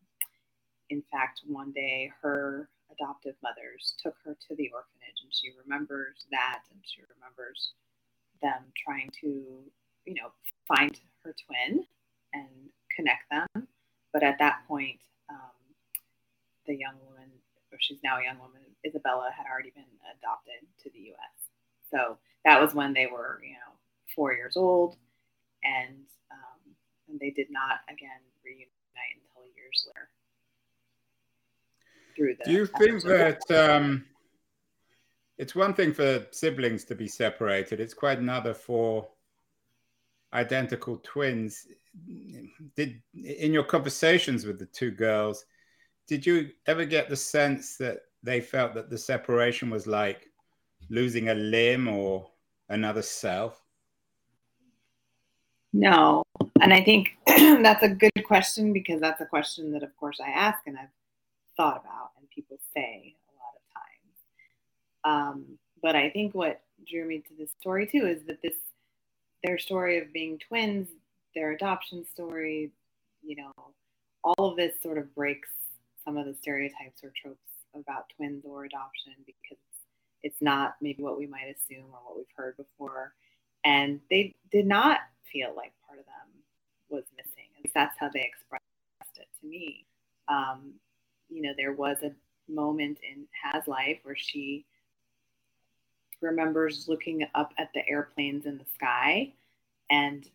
in 0.91 1.03
fact, 1.11 1.41
one 1.47 1.73
day 1.73 2.13
her 2.21 2.69
adoptive 2.93 3.37
mothers 3.43 3.95
took 4.03 4.15
her 4.23 4.37
to 4.49 4.55
the 4.57 4.71
orphanage 4.75 5.21
and 5.23 5.33
she 5.33 5.51
remembers 5.65 6.27
that 6.31 6.61
and 6.71 6.81
she 6.83 7.01
remembers 7.17 7.73
them 8.43 8.63
trying 8.85 9.09
to 9.21 9.63
you 10.05 10.15
know 10.15 10.31
find 10.69 11.01
her 11.25 11.35
twin 11.47 11.85
and 12.35 12.49
connect 12.95 13.29
them 13.31 13.67
but 14.17 14.23
at 14.23 14.39
that 14.39 14.65
point 14.67 14.99
um, 15.29 15.61
the 16.67 16.75
young 16.75 16.97
woman 17.05 17.29
or 17.71 17.77
she's 17.79 17.99
now 18.03 18.17
a 18.17 18.25
young 18.25 18.39
woman 18.39 18.63
isabella 18.87 19.29
had 19.37 19.45
already 19.45 19.73
been 19.77 19.85
adopted 20.17 20.65
to 20.83 20.89
the 20.95 21.13
us 21.13 21.37
so 21.91 22.17
that 22.47 22.59
was 22.59 22.75
when 22.75 22.95
they 22.95 23.05
were 23.07 23.41
you 23.45 23.53
know 23.53 23.77
four 24.15 24.33
years 24.33 24.57
old 24.57 24.97
and 25.65 25.97
um, 26.33 26.73
and 27.11 27.21
they 27.21 27.31
did 27.31 27.51
not 27.51 27.81
again 27.91 28.25
reunite 28.43 29.21
until 29.21 29.45
years 29.55 29.87
later 29.87 30.09
through 32.17 32.35
the. 32.39 32.45
Do 32.45 32.53
you 32.53 32.67
think 32.67 33.03
that 33.05 33.51
um, 33.51 34.05
it's 35.39 35.55
one 35.55 35.75
thing 35.75 35.93
for 35.93 36.27
siblings 36.31 36.85
to 36.87 36.95
be 36.95 37.07
separated? 37.07 37.81
It's 37.81 37.95
quite 37.95 38.19
another 38.19 38.55
for 38.55 39.07
identical 40.33 41.01
twins. 41.03 41.67
Did 42.77 43.01
in 43.15 43.53
your 43.53 43.65
conversations 43.65 44.45
with 44.45 44.59
the 44.59 44.67
two 44.67 44.91
girls, 44.91 45.45
did 46.07 46.25
you 46.25 46.51
ever 46.67 46.85
get 46.85 47.09
the 47.09 47.17
sense 47.17 47.77
that 47.79 47.99
they 48.23 48.41
felt 48.41 48.75
that 48.75 48.91
the 48.91 48.99
separation 48.99 49.71
was 49.71 49.87
like 49.87 50.29
losing 50.89 51.29
a 51.29 51.35
limb 51.35 51.89
or 51.89 52.31
another 52.69 53.03
self? 53.03 53.63
No. 55.73 56.23
And 56.61 56.73
I 56.73 56.83
think 56.83 57.11
that's 57.27 57.83
a 57.83 57.89
good 57.89 58.25
question 58.25 58.73
because 58.73 59.01
that's 59.01 59.21
a 59.21 59.27
question 59.27 59.73
that, 59.73 59.83
of 59.83 59.95
course, 59.97 60.19
I 60.25 60.31
ask 60.31 60.59
and 60.67 60.79
I've 60.79 60.89
thought 61.57 61.83
about 61.85 62.11
and 62.19 62.29
people 62.31 62.59
say 62.75 63.15
a 63.29 63.35
lot 63.43 63.55
of 63.57 63.63
times. 63.75 65.39
Um, 65.39 65.59
but 65.83 65.97
I 65.97 66.11
think 66.11 66.35
what 66.35 66.63
drew 66.89 67.07
me 67.07 67.19
to 67.19 67.35
this 67.39 67.51
story 67.61 67.87
too 67.87 68.07
is 68.07 68.23
that 68.27 68.41
this 68.43 68.55
their 69.45 69.59
story 69.59 69.99
of 69.99 70.13
being 70.13 70.39
twins, 70.39 70.89
their 71.37 71.53
adoption 71.53 72.05
story, 72.13 72.73
you 73.23 73.37
know, 73.37 73.53
all 74.25 74.51
of 74.51 74.57
this 74.57 74.73
sort 74.83 74.99
of 74.99 75.15
breaks 75.15 75.51
some 76.05 76.17
of 76.17 76.27
the 76.27 76.35
stereotypes 76.35 77.05
or 77.05 77.13
tropes 77.15 77.51
about 77.79 78.09
twins 78.17 78.43
or 78.45 78.65
adoption 78.65 79.13
because 79.27 79.63
it's 80.23 80.41
not 80.41 80.77
maybe 80.81 81.03
what 81.03 81.19
we 81.19 81.27
might 81.27 81.55
assume 81.55 81.85
or 81.93 82.01
what 82.05 82.17
we've 82.17 82.27
heard 82.35 82.57
before. 82.57 83.13
And 83.65 84.01
they 84.11 84.35
did 84.51 84.67
not 84.67 85.01
feel 85.31 85.53
like 85.55 85.73
part 85.87 86.01
of 86.01 86.07
them 86.07 86.43
was 86.89 87.05
missing. 87.17 87.51
Least 87.63 87.75
that's 87.75 87.99
how 88.01 88.09
they 88.09 88.23
expressed 88.23 88.65
it 89.19 89.29
to 89.41 89.47
me. 89.47 89.85
Um, 90.29 90.73
you 91.29 91.43
know, 91.43 91.53
there 91.57 91.75
was 91.75 91.99
a 92.03 92.13
moment 92.51 92.99
in 93.09 93.27
Ha's 93.43 93.69
life 93.69 93.99
where 94.05 94.17
she 94.17 94.65
remembers 96.23 96.89
looking 96.89 97.27
up 97.35 97.53
at 97.59 97.69
the 97.75 97.87
airplanes 97.87 98.47
in 98.47 98.57
the 98.57 98.65
sky 98.75 99.33
and 99.91 100.29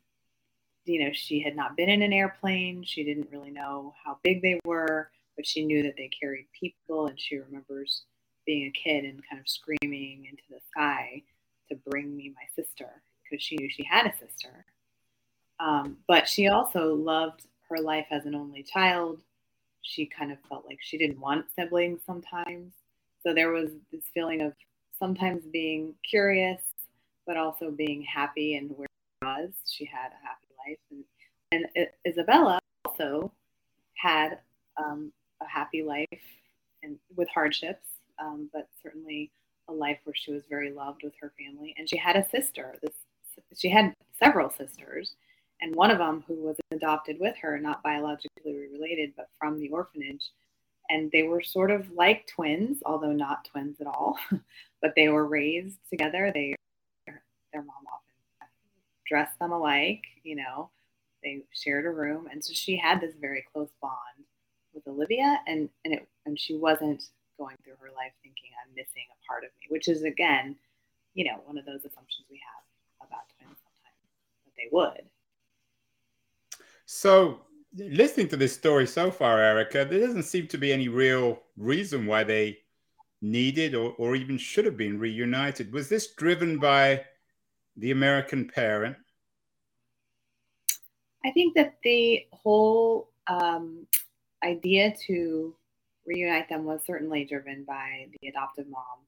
you 0.86 1.04
know 1.04 1.12
she 1.14 1.40
had 1.40 1.56
not 1.56 1.76
been 1.78 1.90
in 1.90 2.02
an 2.02 2.14
airplane 2.14 2.84
she 2.84 3.04
didn't 3.04 3.30
really 3.32 3.52
know 3.52 3.94
how 4.04 4.18
big 4.24 4.42
they 4.42 4.60
were 4.66 5.10
but 5.36 5.46
she 5.46 5.66
knew 5.66 5.84
that 5.84 5.96
they 5.98 6.10
carried 6.10 6.48
people 6.58 7.08
and 7.08 7.20
she 7.20 7.38
remembers 7.38 8.04
being 8.46 8.68
a 8.68 8.72
kid 8.72 9.06
and 9.06 9.22
kind 9.30 9.40
of 9.40 9.48
screaming 9.48 10.28
into 10.30 10.44
the 10.50 10.60
sky 10.72 11.22
to 11.70 11.76
bring 11.90 12.16
me 12.16 12.34
my 12.36 12.64
sister 12.64 13.02
because 13.24 13.44
she 13.44 13.56
knew 13.58 13.70
she 13.70 13.84
had 13.84 14.06
a 14.06 14.18
sister 14.18 14.66
um, 15.60 15.98
but 16.08 16.28
she 16.28 16.48
also 16.48 16.96
loved 16.96 17.44
her 17.70 17.78
life 17.78 18.08
as 18.10 18.26
an 18.26 18.34
only 18.34 18.64
child 18.64 19.22
she 19.82 20.06
kind 20.06 20.32
of 20.32 20.38
felt 20.48 20.66
like 20.66 20.80
she 20.82 20.98
didn't 20.98 21.20
want 21.20 21.46
siblings 21.56 22.02
sometimes. 22.06 22.74
So 23.24 23.34
there 23.34 23.52
was 23.52 23.72
this 23.92 24.04
feeling 24.14 24.42
of 24.42 24.54
sometimes 24.98 25.44
being 25.52 25.94
curious, 26.08 26.62
but 27.26 27.38
also 27.38 27.72
being 27.72 28.02
happy 28.04 28.56
and 28.56 28.72
where 28.78 28.88
she 28.88 29.26
was. 29.26 29.50
She 29.70 29.86
had 29.86 30.12
a 30.12 30.26
happy 30.26 30.48
life. 30.68 30.78
And, 31.52 31.66
and 31.76 31.88
Isabella 32.08 32.60
also 32.86 33.32
had 33.96 34.40
um, 34.78 35.12
a 35.42 35.46
happy 35.46 35.84
life 35.84 36.08
and 36.84 36.98
with 37.16 37.30
hardships, 37.30 37.88
um, 38.20 38.50
but 38.54 38.68
certainly 38.82 39.32
a 39.68 39.74
life 39.74 40.00
where 40.04 40.16
she 40.16 40.32
was 40.32 40.44
very 40.50 40.72
loved 40.72 41.04
with 41.04 41.14
her 41.22 41.32
family. 41.38 41.74
And 41.78 41.90
she 41.90 41.98
had 41.98 42.16
a 42.16 42.28
sister. 42.30 42.76
This, 42.82 42.94
she 43.58 43.70
had 43.70 43.94
several 44.20 44.50
sisters 44.50 45.16
and 45.62 45.76
one 45.76 45.92
of 45.92 46.00
them 46.00 46.24
who 46.28 46.36
was 46.36 46.58
adopted 46.72 47.18
with 47.20 47.36
her, 47.38 47.60
not 47.60 47.84
biologically 47.84 48.68
related, 48.72 49.14
but 49.16 49.30
from 49.40 49.60
the 49.60 49.70
orphanage. 49.70 50.32
And 50.90 51.12
they 51.12 51.24
were 51.24 51.42
sort 51.42 51.72
of 51.72 51.92
like 51.92 52.28
twins, 52.28 52.80
although 52.86 53.14
not 53.14 53.46
twins 53.46 53.80
at 53.80 53.88
all, 53.88 54.18
but 54.82 54.94
they 54.96 55.08
were 55.10 55.26
raised 55.26 55.78
together. 55.90 56.32
They, 56.34 56.56
their 57.06 57.64
mom 57.64 57.86
dressed 59.08 59.38
them 59.40 59.52
alike, 59.52 60.04
you 60.24 60.36
know, 60.36 60.70
they 61.24 61.44
shared 61.52 61.86
a 61.86 61.90
room. 61.90 62.28
And 62.32 62.44
so 62.44 62.54
she 62.54 62.78
had 62.78 63.02
this 63.02 63.14
very 63.20 63.44
close 63.54 63.70
bond 63.82 64.26
with 64.74 64.88
Olivia 64.88 65.40
and, 65.48 65.70
and 65.86 65.94
it, 65.94 66.08
and 66.26 66.40
she 66.40 66.56
wasn't 66.56 67.04
going 67.38 67.58
through 67.64 67.76
her 67.82 67.90
life 67.96 68.14
thinking 68.24 68.52
I'm 68.64 68.74
missing 68.76 69.06
a 69.12 69.28
part 69.28 69.44
of 69.44 69.50
me, 69.60 69.68
which 69.70 69.88
is 69.88 70.04
again, 70.04 70.56
you 71.14 71.26
know, 71.26 71.42
one 71.46 71.58
of 71.58 71.66
those 71.66 71.80
assumptions 71.80 72.26
we 72.30 72.40
have 72.40 73.08
about 73.08 73.22
twins 73.38 73.58
sometimes 73.58 74.02
that 74.46 74.54
they 74.56 74.70
would. 74.72 75.10
So 76.86 77.42
listening 77.76 78.28
to 78.30 78.38
this 78.38 78.54
story 78.54 78.88
so 78.88 79.12
far, 79.12 79.42
Erica, 79.42 79.86
there 79.86 80.00
doesn't 80.00 80.24
seem 80.24 80.48
to 80.48 80.58
be 80.58 80.72
any 80.72 80.88
real 80.88 81.42
reason 81.58 82.06
why 82.06 82.24
they 82.24 82.60
needed 83.22 83.76
or, 83.76 83.94
or 83.98 84.16
even 84.16 84.38
should 84.38 84.66
have 84.66 84.78
been 84.78 85.00
reunited. 85.00 85.72
Was 85.72 85.90
this 85.90 86.14
driven 86.14 86.58
by 86.58 87.04
the 87.82 87.92
American 87.92 88.48
parent? 88.48 88.96
I 91.26 91.32
think 91.32 91.56
that 91.56 91.76
the 91.84 92.26
whole 92.32 93.10
um, 93.28 93.88
idea 94.44 94.94
to 95.08 95.56
reunite 96.06 96.48
them 96.48 96.64
was 96.64 96.82
certainly 96.86 97.26
driven 97.26 97.64
by 97.64 98.08
the 98.22 98.28
adoptive 98.28 98.68
mom 98.70 99.00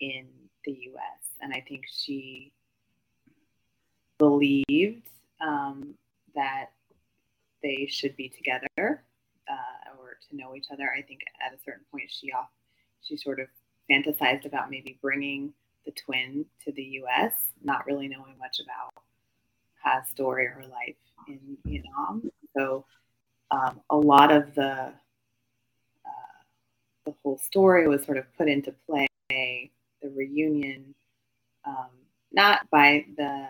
in 0.00 0.26
the 0.64 0.72
US. 0.72 1.36
And 1.40 1.52
I 1.52 1.64
think 1.66 1.84
she 1.90 2.52
believed 4.18 5.08
um, 5.40 5.94
that 6.34 6.70
they 7.62 7.86
should 7.88 8.16
be 8.16 8.28
together 8.28 9.04
uh, 9.48 10.00
or 10.00 10.16
to 10.28 10.36
know 10.36 10.56
each 10.56 10.66
other. 10.72 10.90
I 10.96 11.02
think 11.02 11.20
at 11.44 11.54
a 11.54 11.62
certain 11.64 11.84
point 11.90 12.10
she 12.10 12.32
off, 12.32 12.48
she 13.02 13.16
sort 13.16 13.38
of 13.38 13.46
fantasized 13.90 14.44
about 14.44 14.70
maybe 14.70 14.98
bringing 15.00 15.52
the 15.84 15.92
twin 15.92 16.44
to 16.64 16.72
the 16.72 16.82
U.S., 16.82 17.32
not 17.62 17.86
really 17.86 18.08
knowing 18.08 18.36
much 18.38 18.60
about 18.60 18.92
her 19.82 20.04
story 20.08 20.46
or 20.46 20.50
her 20.50 20.66
life 20.66 20.96
in 21.28 21.56
Vietnam. 21.64 22.30
So 22.56 22.84
um, 23.50 23.80
a 23.90 23.96
lot 23.96 24.32
of 24.32 24.54
the 24.54 24.92
uh, 26.06 26.38
the 27.04 27.14
whole 27.22 27.38
story 27.38 27.88
was 27.88 28.04
sort 28.04 28.18
of 28.18 28.24
put 28.36 28.48
into 28.48 28.74
play. 28.86 29.06
The 29.30 30.10
reunion, 30.14 30.94
um, 31.64 31.90
not 32.32 32.68
by 32.70 33.06
the 33.16 33.46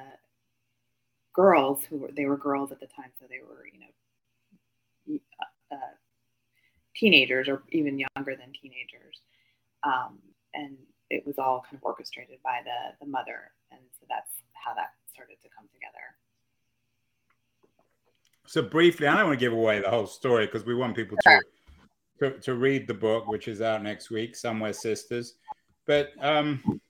girls 1.33 1.83
who 1.85 1.97
were 1.99 2.11
they 2.13 2.27
were 2.27 2.37
girls 2.37 2.73
at 2.73 2.81
the 2.81 2.87
time, 2.87 3.11
so 3.19 3.27
they 3.29 3.41
were 3.41 3.67
you 3.73 3.81
know 3.81 5.19
uh, 5.73 5.77
teenagers 6.95 7.49
or 7.49 7.63
even 7.71 7.99
younger 7.99 8.37
than 8.37 8.53
teenagers. 8.53 9.21
Um, 9.83 10.19
and 10.55 10.77
it 11.13 11.27
was 11.27 11.39
all 11.39 11.63
kind 11.65 11.77
of 11.77 11.85
orchestrated 11.85 12.39
by 12.43 12.61
the, 12.65 13.05
the 13.05 13.11
mother. 13.11 13.53
And 13.71 13.81
so 13.99 14.07
that's 14.09 14.33
how 14.55 14.75
that 14.75 14.93
started 15.13 15.37
to 15.43 15.49
come 15.57 15.67
together. 15.73 16.17
So 18.47 18.63
briefly, 18.63 19.07
I 19.07 19.17
don't 19.17 19.27
want 19.27 19.39
to 19.39 19.45
give 19.45 19.53
away 19.53 19.81
the 19.81 19.91
whole 19.91 20.07
story 20.07 20.47
because 20.47 20.65
we 20.65 20.75
want 20.75 20.97
people 20.97 21.17
to, 21.25 21.41
to, 22.21 22.39
to 22.41 22.55
read 22.55 22.87
the 22.87 22.95
book, 22.95 23.29
which 23.29 23.49
is 23.49 23.61
out 23.61 23.83
next 23.83 24.11
week, 24.11 24.37
Somewhere 24.37 24.73
Sisters. 24.73 25.35
But 25.87 26.11
um, 26.21 26.81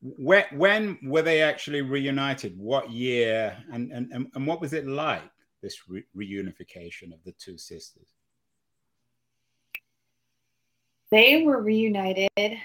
when 0.00 0.44
when 0.52 0.98
were 1.02 1.22
they 1.22 1.42
actually 1.42 1.82
reunited? 1.82 2.56
What 2.56 2.90
year? 2.90 3.56
And 3.72 3.92
and 3.92 4.30
and 4.34 4.46
what 4.46 4.60
was 4.60 4.72
it 4.72 4.86
like? 4.86 5.30
this 5.62 5.88
re- 5.88 6.04
reunification 6.16 7.12
of 7.12 7.22
the 7.24 7.32
two 7.32 7.58
sisters? 7.58 8.08
They 11.10 11.42
were 11.42 11.60
reunited 11.60 12.56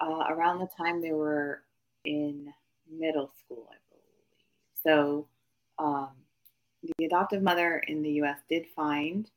uh, 0.00 0.24
around 0.30 0.58
the 0.58 0.68
time 0.76 1.00
they 1.00 1.12
were 1.12 1.62
in 2.04 2.52
middle 2.90 3.30
school, 3.44 3.68
I 3.70 3.76
believe. 3.90 4.82
So 4.82 5.26
um, 5.78 6.10
the 6.82 7.04
adoptive 7.04 7.42
mother 7.42 7.82
in 7.86 8.02
the 8.02 8.10
U.S. 8.12 8.38
did 8.48 8.66
find 8.74 9.30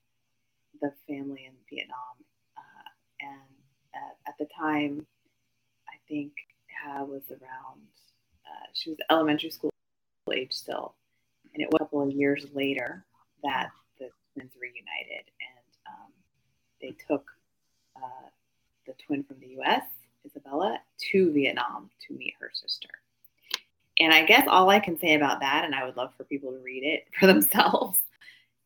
the 0.81 0.91
family 1.07 1.45
in 1.45 1.53
Vietnam, 1.69 2.15
uh, 2.57 2.89
and 3.21 3.39
at, 3.93 4.17
at, 4.27 4.37
the 4.39 4.47
time, 4.57 5.05
I 5.87 5.95
think 6.07 6.31
uh, 6.85 7.05
was 7.05 7.23
around. 7.29 7.87
Uh, 8.45 8.67
she 8.73 8.89
was 8.89 8.99
elementary 9.09 9.49
school 9.49 9.71
age 10.33 10.51
still, 10.51 10.95
and 11.53 11.61
it 11.61 11.69
was 11.71 11.75
a 11.81 11.83
couple 11.85 12.01
of 12.01 12.11
years 12.11 12.45
later 12.53 13.05
that 13.43 13.69
the 13.99 14.09
twins 14.33 14.51
reunited, 14.59 15.25
and 15.39 15.65
um, 15.87 16.11
they 16.81 16.95
took 17.07 17.29
uh, 17.95 18.29
the 18.87 18.93
twin 19.05 19.23
from 19.23 19.39
the 19.39 19.47
U.S., 19.47 19.83
Isabella, 20.35 20.79
to 21.11 21.31
Vietnam 21.31 21.89
to 22.07 22.13
meet 22.13 22.33
her 22.39 22.51
sister. 22.53 22.89
And 23.99 24.13
I 24.13 24.25
guess 24.25 24.47
all 24.47 24.69
I 24.69 24.79
can 24.79 24.99
say 24.99 25.13
about 25.13 25.39
that, 25.41 25.63
and 25.65 25.75
I 25.75 25.85
would 25.85 25.97
love 25.97 26.11
for 26.17 26.23
people 26.23 26.51
to 26.51 26.59
read 26.59 26.83
it 26.83 27.05
for 27.19 27.27
themselves, 27.27 27.99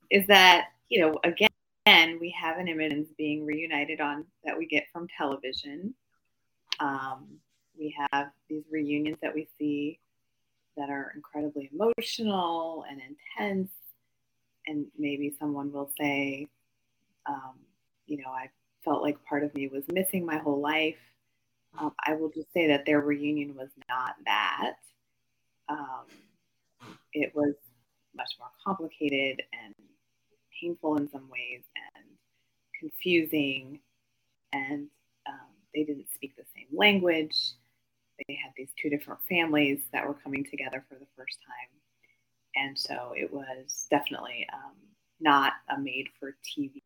is 0.09 0.25
that 0.27 0.69
you 0.89 1.01
know 1.01 1.19
again 1.23 1.49
we 2.19 2.33
have 2.39 2.57
an 2.57 2.67
image 2.67 3.07
being 3.17 3.45
reunited 3.45 4.01
on 4.01 4.25
that 4.45 4.57
we 4.57 4.65
get 4.65 4.85
from 4.91 5.07
television. 5.17 5.93
Um, 6.79 7.39
we 7.77 7.95
have 8.11 8.29
these 8.49 8.63
reunions 8.71 9.17
that 9.21 9.33
we 9.33 9.47
see 9.57 9.99
that 10.77 10.89
are 10.89 11.11
incredibly 11.15 11.69
emotional 11.73 12.85
and 12.89 13.01
intense. 13.01 13.71
And 14.67 14.85
maybe 14.97 15.35
someone 15.39 15.71
will 15.71 15.89
say, 15.99 16.47
um, 17.25 17.55
you 18.05 18.17
know, 18.17 18.29
I 18.29 18.49
felt 18.83 19.01
like 19.01 19.23
part 19.25 19.43
of 19.43 19.53
me 19.55 19.67
was 19.67 19.83
missing 19.91 20.25
my 20.25 20.37
whole 20.37 20.59
life. 20.59 20.95
Um, 21.77 21.93
I 22.05 22.13
will 22.13 22.29
just 22.29 22.51
say 22.53 22.67
that 22.67 22.85
their 22.85 23.01
reunion 23.01 23.55
was 23.55 23.69
not 23.87 24.15
that. 24.25 24.75
Um, 25.69 26.05
it 27.13 27.33
was 27.35 27.53
much 28.15 28.31
more 28.39 28.49
complicated 28.65 29.41
and 29.53 29.75
painful 30.59 30.97
in 30.97 31.09
some 31.09 31.29
ways 31.29 31.61
and 31.95 32.05
confusing. 32.79 33.79
And 34.53 34.87
um, 35.27 35.49
they 35.73 35.83
didn't 35.83 36.11
speak 36.13 36.35
the 36.35 36.45
same 36.55 36.67
language 36.75 37.35
they 38.27 38.39
had 38.41 38.51
these 38.57 38.71
two 38.81 38.89
different 38.89 39.19
families 39.29 39.81
that 39.93 40.07
were 40.07 40.15
coming 40.15 40.43
together 40.43 40.83
for 40.89 40.95
the 40.95 41.05
first 41.15 41.37
time. 41.45 41.69
And 42.55 42.77
so 42.77 43.13
it 43.15 43.31
was 43.31 43.85
definitely 43.89 44.47
um, 44.51 44.75
not 45.19 45.53
a 45.69 45.79
made 45.79 46.07
for 46.19 46.35
TV 46.43 46.81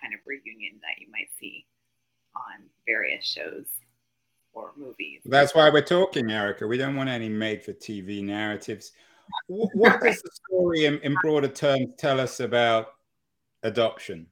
kind 0.00 0.14
of 0.14 0.20
reunion 0.26 0.78
that 0.82 1.00
you 1.00 1.10
might 1.10 1.30
see 1.40 1.66
on 2.36 2.64
various 2.86 3.24
shows 3.24 3.64
or 4.58 4.72
movies. 4.76 5.20
That's 5.24 5.54
why 5.54 5.70
we're 5.70 5.82
talking, 5.82 6.30
Erica. 6.30 6.66
We 6.66 6.78
don't 6.78 6.96
want 6.96 7.08
any 7.08 7.28
made 7.28 7.62
for 7.62 7.72
TV 7.72 8.22
narratives. 8.22 8.92
What 9.46 10.00
does 10.02 10.22
the 10.22 10.30
story, 10.46 10.86
in, 10.86 10.98
in 11.00 11.14
broader 11.22 11.48
terms, 11.48 11.88
tell 11.98 12.20
us 12.20 12.40
about 12.40 12.88
adoption? 13.62 14.26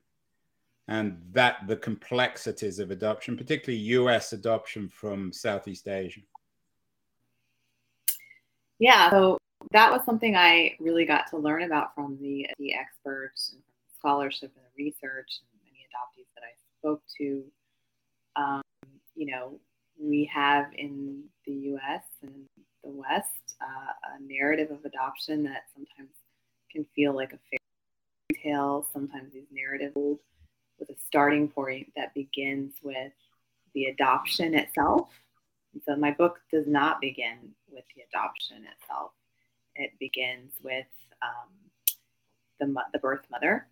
and 0.89 1.21
that 1.33 1.67
the 1.67 1.77
complexities 1.77 2.79
of 2.79 2.91
adoption, 2.91 3.37
particularly 3.37 3.83
US 3.85 4.33
adoption 4.33 4.89
from 4.89 5.33
Southeast 5.33 5.89
Asia? 5.89 6.21
Yeah, 8.79 9.11
so 9.11 9.39
that 9.73 9.91
was 9.91 10.03
something 10.05 10.37
I 10.37 10.77
really 10.79 11.05
got 11.05 11.29
to 11.31 11.39
learn 11.39 11.63
about 11.63 11.95
from 11.95 12.19
the, 12.21 12.47
the 12.59 12.75
experts 12.75 13.53
and 13.55 13.63
scholarship 13.99 14.53
and 14.55 14.65
the 14.65 14.85
research 14.85 15.41
and 15.41 15.61
many 15.65 15.87
adoptees 15.87 16.29
that 16.35 16.43
I 16.45 16.55
spoke 16.79 17.03
to. 17.19 17.45
Um, 18.37 18.63
you 19.17 19.27
know, 19.27 19.59
we 19.99 20.31
have 20.33 20.67
in 20.77 21.25
the 21.47 21.53
US 21.53 22.05
and 22.23 22.47
the 22.83 22.91
West 22.91 23.57
uh, 23.61 24.17
a 24.17 24.23
narrative 24.23 24.71
of 24.71 24.85
adoption 24.85 25.43
that 25.45 25.65
sometimes 25.75 26.11
can 26.71 26.87
feel 26.95 27.15
like 27.15 27.33
a 27.33 27.39
fairy 27.51 28.43
tale. 28.43 28.87
Sometimes 28.93 29.33
these 29.33 29.47
narratives 29.51 29.95
with 30.79 30.91
a 30.91 30.97
starting 31.07 31.49
point 31.49 31.91
that 31.97 32.15
begins 32.15 32.75
with 32.83 33.13
the 33.75 33.87
adoption 33.87 34.55
itself. 34.55 35.09
And 35.73 35.83
so 35.85 35.97
my 35.97 36.11
book 36.11 36.41
does 36.51 36.67
not 36.67 37.01
begin 37.01 37.39
with 37.71 37.85
the 37.95 38.03
adoption 38.03 38.59
itself. 38.59 39.13
It 39.75 39.93
begins 39.99 40.53
with 40.63 40.87
um, 41.23 41.51
the, 42.61 42.75
the 42.93 42.99
birth 42.99 43.25
mother, 43.31 43.67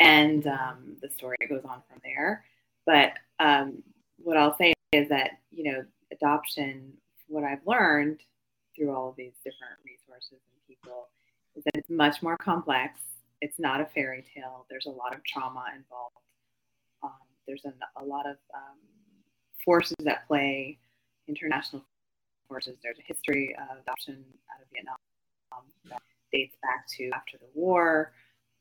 and 0.00 0.46
um, 0.48 0.96
the 1.00 1.08
story 1.08 1.36
goes 1.48 1.62
on 1.64 1.82
from 1.88 2.00
there. 2.02 2.44
But 2.84 3.12
um, 3.38 3.82
what 4.18 4.36
I'll 4.36 4.56
say 4.56 4.72
is 4.92 5.08
that 5.08 5.38
you 5.50 5.72
know 5.72 5.84
adoption. 6.12 6.92
What 7.28 7.44
I've 7.44 7.66
learned 7.66 8.20
through 8.76 8.94
all 8.94 9.08
of 9.08 9.16
these 9.16 9.32
different 9.42 9.80
resources 9.86 10.32
and 10.32 10.60
people 10.68 11.08
is 11.56 11.64
that 11.64 11.76
it's 11.76 11.88
much 11.88 12.22
more 12.22 12.36
complex 12.36 12.98
it's 13.42 13.58
not 13.58 13.80
a 13.80 13.86
fairy 13.86 14.24
tale. 14.34 14.66
There's 14.70 14.86
a 14.86 14.90
lot 14.90 15.14
of 15.14 15.22
trauma 15.24 15.64
involved. 15.76 16.16
Um, 17.02 17.10
there's 17.46 17.64
a, 17.64 17.72
a, 18.00 18.04
lot 18.04 18.24
of 18.24 18.36
um, 18.54 18.78
forces 19.64 19.96
at 20.06 20.26
play, 20.28 20.78
international 21.26 21.82
forces. 22.48 22.76
There's 22.84 22.98
a 23.00 23.02
history 23.02 23.54
of 23.58 23.78
adoption 23.82 24.24
out 24.54 24.62
of 24.62 24.68
Vietnam 24.72 24.96
that 25.90 26.00
dates 26.32 26.54
back 26.62 26.86
to 26.98 27.10
after 27.10 27.36
the 27.36 27.48
war, 27.52 28.12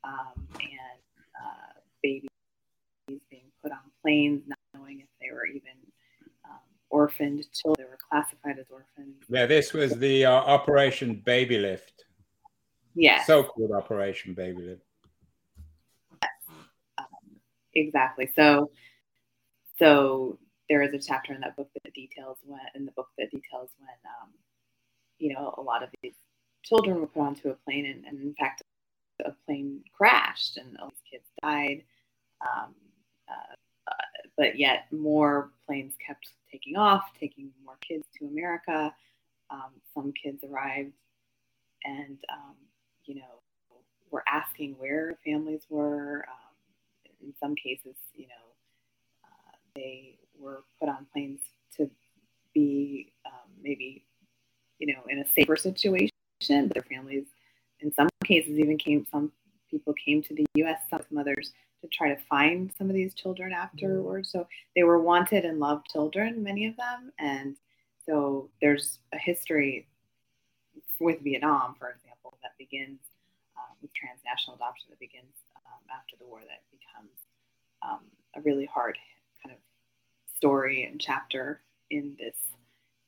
um, 0.04 0.48
and 0.56 1.02
uh, 1.39 1.80
babies 2.02 2.30
being 3.08 3.52
put 3.62 3.72
on 3.72 3.78
planes, 4.02 4.41
not 4.48 4.58
knowing 4.74 5.02
if 5.02 5.08
they 5.22 5.32
were 5.32 5.46
even 5.46 5.78
um, 6.44 6.60
orphaned 7.02 7.46
children. 7.52 7.86
They 7.86 7.92
were 7.92 7.98
classified 8.10 8.60
as 8.60 8.68
orphans. 8.70 9.16
Yeah, 9.30 9.46
this 9.46 9.74
was 9.74 9.98
the 9.98 10.26
uh, 10.26 10.32
Operation 10.32 11.22
Baby 11.26 11.58
Lift. 11.58 12.06
Yes. 12.96 13.26
So-called 13.26 13.72
Operation 13.72 14.34
Baby 14.34 14.62
Lift. 14.62 14.82
Um, 16.98 17.06
exactly. 17.74 18.30
So, 18.36 18.72
so 19.80 20.38
there 20.70 20.82
is 20.82 20.94
a 20.94 21.00
chapter 21.00 21.34
in 21.34 21.42
that 21.42 21.56
book 21.56 21.70
that 21.84 21.94
details 21.94 22.38
when 22.44 22.60
in 22.76 22.86
the 22.86 22.92
book 22.92 23.10
that 23.18 23.32
details 23.32 23.70
when 23.80 23.98
um, 24.06 24.30
you 25.18 25.34
know 25.34 25.54
a 25.58 25.62
lot 25.62 25.84
of 25.84 25.90
these 26.02 26.16
children 26.64 27.02
were 27.02 27.08
put 27.08 27.22
onto 27.22 27.50
a 27.50 27.56
plane 27.66 27.86
and, 27.86 28.06
and 28.06 28.22
in 28.22 28.34
fact 28.36 28.62
a 29.26 29.34
plane 29.46 29.82
crashed 29.98 30.58
and 30.58 30.78
all 30.80 30.90
these 30.90 31.12
kids 31.12 31.28
died 31.42 31.84
um, 32.42 32.74
uh, 33.30 33.56
uh, 33.88 34.08
but 34.38 34.58
yet 34.58 34.86
more 34.92 35.52
planes 35.66 35.94
kept 36.06 36.28
taking 36.52 36.76
off 36.76 37.04
taking 37.20 37.50
more 37.64 37.78
kids 37.82 38.06
to 38.18 38.26
america. 38.26 38.94
Um, 39.50 39.72
some 39.94 40.14
kids 40.14 40.44
arrived 40.50 40.94
and 41.84 42.18
um, 42.32 42.56
you 43.06 43.16
know 43.16 43.42
were 44.10 44.24
asking 44.28 44.76
where 44.78 45.18
families 45.26 45.64
were. 45.70 46.26
Um, 46.28 46.38
in 47.24 47.34
some 47.40 47.56
cases 47.56 47.96
you 48.16 48.28
know 48.28 48.46
uh, 49.24 49.58
they 49.76 50.18
were 50.40 50.64
put 50.80 50.90
on 50.90 51.06
planes 51.14 51.42
to 51.78 51.90
be 52.54 53.12
um, 53.26 53.52
maybe 53.62 54.04
you 54.80 54.88
know 54.94 55.02
in 55.10 55.20
a 55.20 55.28
safer 55.36 55.56
situation. 55.56 56.10
Their 56.42 56.84
families 56.90 57.26
in 57.82 57.94
some 57.94 58.10
cases 58.26 58.58
even 58.58 58.78
came 58.78 59.06
some 59.12 59.32
people 59.70 59.94
came 59.94 60.22
to 60.24 60.34
the 60.34 60.46
us 60.64 60.78
some 60.90 61.18
others 61.18 61.54
to 61.82 61.88
try 61.88 62.10
to 62.10 62.22
find 62.30 62.72
some 62.78 62.89
of 62.89 62.96
these 62.96 63.13
children 63.13 63.52
afterwards 63.54 64.30
mm-hmm. 64.30 64.39
so 64.39 64.48
they 64.76 64.84
were 64.84 65.02
wanted 65.02 65.46
and 65.46 65.60
loved 65.60 65.88
children 65.88 66.44
many 66.44 66.65
of 66.65 66.76
them 66.78 67.12
and 67.20 67.56
so 68.06 68.50
there's 68.62 69.00
a 69.13 69.17
history 69.17 69.88
with 71.00 71.20
vietnam 71.22 71.76
for 71.78 71.89
example 71.89 72.38
that 72.44 72.52
begins 72.58 73.00
um, 73.58 73.76
with 73.82 73.91
transnational 73.94 74.56
adoption 74.56 74.88
that 74.89 75.00
begins 75.00 75.34
um, 75.56 75.82
after 75.94 76.15
the 76.17 76.26
war 76.26 76.39
that 76.39 76.62
becomes 76.72 77.12
um, 77.82 78.00
a 78.36 78.41
really 78.41 78.65
hard 78.65 78.98
kind 79.44 79.54
of 79.56 79.62
story 80.36 80.84
and 80.84 81.00
chapter 81.00 81.62
in 81.89 82.15
this 82.17 82.36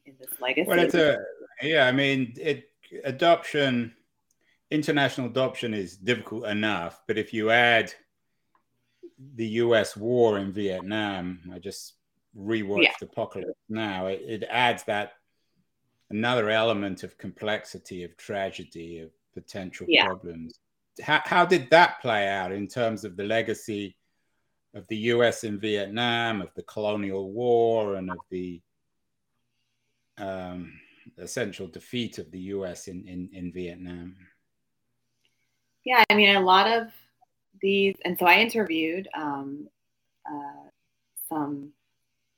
in 0.06 0.14
this 0.20 0.40
legacy. 0.42 0.68
Well, 0.68 0.80
it's 0.80 0.96
a 0.96 1.18
yeah. 1.62 1.88
I 1.88 1.92
mean, 1.92 2.34
it 2.40 2.70
adoption, 3.04 3.94
international 4.72 5.28
adoption 5.28 5.74
is 5.74 5.98
difficult 5.98 6.46
enough, 6.46 7.02
but 7.08 7.18
if 7.18 7.34
you 7.34 7.50
add 7.50 7.94
the 9.36 9.48
U.S. 9.48 9.96
war 9.96 10.38
in 10.38 10.52
Vietnam, 10.52 11.40
I 11.54 11.60
just 11.60 11.94
rewatched 12.38 12.84
yeah. 12.84 12.92
Apocalypse 13.02 13.60
Now. 13.70 14.08
It, 14.08 14.22
it 14.26 14.44
adds 14.50 14.84
that 14.86 15.14
another 16.10 16.50
element 16.50 17.04
of 17.04 17.18
complexity, 17.18 18.04
of 18.04 18.16
tragedy, 18.18 19.00
of 19.00 19.12
potential 19.34 19.86
yeah. 19.90 20.06
problems. 20.06 20.60
How, 21.02 21.22
how 21.26 21.46
did 21.46 21.70
that 21.72 22.02
play 22.02 22.28
out 22.28 22.52
in 22.52 22.68
terms 22.68 23.04
of 23.04 23.16
the 23.16 23.24
legacy 23.24 23.96
of 24.76 24.88
the 24.88 24.98
US 24.98 25.44
in 25.44 25.60
Vietnam, 25.60 26.42
of 26.42 26.50
the 26.56 26.64
colonial 26.64 27.32
war, 27.32 27.96
and 27.96 28.10
of 28.10 28.18
the 28.30 28.62
um, 30.18 30.74
essential 31.18 31.68
defeat 31.68 32.18
of 32.18 32.30
the 32.32 32.40
US 32.40 32.88
in, 32.88 33.06
in, 33.08 33.30
in 33.34 33.52
Vietnam. 33.52 34.16
Yeah, 35.86 36.04
I 36.10 36.16
mean, 36.16 36.36
a 36.36 36.40
lot 36.40 36.68
of 36.68 36.88
these, 37.62 37.96
and 38.06 38.18
so 38.18 38.26
I 38.26 38.40
interviewed 38.40 39.08
um, 39.16 39.68
uh, 40.26 40.70
some 41.30 41.70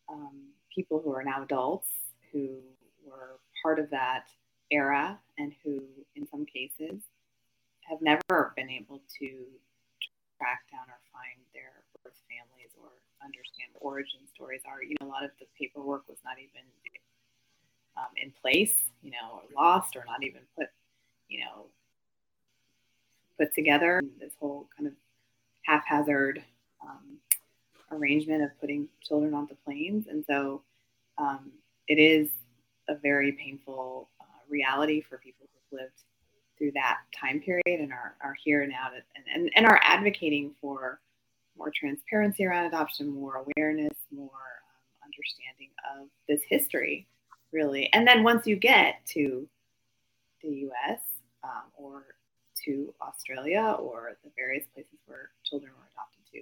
um, 0.10 0.42
people 0.74 1.02
who 1.04 1.12
are 1.14 1.24
now 1.24 1.44
adults 1.44 1.90
who 2.32 2.60
were 3.06 3.40
part 3.64 3.80
of 3.80 3.90
that 3.90 4.28
era 4.72 5.18
and 5.38 5.54
who, 5.64 5.82
in 6.16 6.28
some 6.30 6.46
cases, 6.46 7.02
have 7.82 8.02
never 8.02 8.54
been 8.56 8.70
able 8.70 9.02
to 9.20 9.30
track 10.38 10.64
down 10.72 10.86
or 10.90 11.00
find 11.14 11.40
their 11.54 11.72
birth 12.04 12.20
families 12.28 12.72
or 12.82 12.90
understand 13.24 13.70
what 13.74 13.94
origin 13.94 14.20
stories 14.34 14.62
are. 14.68 14.84
You 14.84 14.96
know, 15.00 15.08
a 15.08 15.10
lot 15.12 15.24
of 15.24 15.32
the 15.40 15.46
paperwork 15.58 16.08
was 16.08 16.18
not 16.26 16.38
even 16.38 16.66
um, 17.98 18.12
in 18.22 18.32
place, 18.42 18.76
you 19.02 19.12
know, 19.12 19.40
or 19.40 19.44
lost 19.56 19.96
or 19.96 20.04
not 20.06 20.24
even 20.24 20.42
put, 20.58 20.68
you 21.30 21.40
know, 21.40 21.68
put 23.38 23.54
together. 23.54 24.02
This 24.20 24.34
whole 24.40 24.68
kind 24.76 24.88
of 24.88 24.94
haphazard 25.66 26.44
um, 26.82 27.18
arrangement 27.92 28.44
of 28.44 28.50
putting 28.60 28.88
children 29.02 29.34
onto 29.34 29.56
planes. 29.66 30.08
And 30.08 30.24
so 30.28 30.62
um, 31.18 31.52
it 31.88 31.96
is 31.96 32.30
a 32.88 32.96
very 32.96 33.32
painful 33.34 34.10
uh, 34.22 34.26
reality 34.50 35.02
for 35.02 35.18
people 35.18 35.48
who've 35.72 35.80
lived 35.80 36.04
through 36.58 36.72
that 36.72 37.00
time 37.14 37.40
period 37.40 37.64
and 37.68 37.92
are, 37.92 38.16
are 38.24 38.36
here 38.44 38.66
now 38.66 38.90
to, 38.90 38.96
and, 39.16 39.26
and, 39.34 39.52
and 39.56 39.66
are 39.66 39.80
advocating 39.84 40.54
for 40.62 41.00
more 41.58 41.72
transparency 41.74 42.46
around 42.46 42.66
adoption, 42.66 43.08
more 43.08 43.44
awareness, 43.46 43.98
more 44.12 44.26
um, 44.26 45.04
understanding 45.04 45.70
of 45.98 46.08
this 46.28 46.42
history, 46.48 47.08
really. 47.52 47.90
And 47.94 48.08
then 48.08 48.24
once 48.24 48.46
you 48.46 48.56
get 48.56 49.06
to 49.14 49.48
the 50.42 50.50
US 50.70 51.00
um, 51.44 51.64
or 51.78 52.04
to 52.66 52.94
Australia 53.02 53.76
or 53.80 54.18
the 54.24 54.32
various 54.38 54.66
places 54.74 55.00
where 55.06 55.30
children 55.44 55.72
were 55.78 55.88
adopted 55.94 56.24
to, 56.34 56.40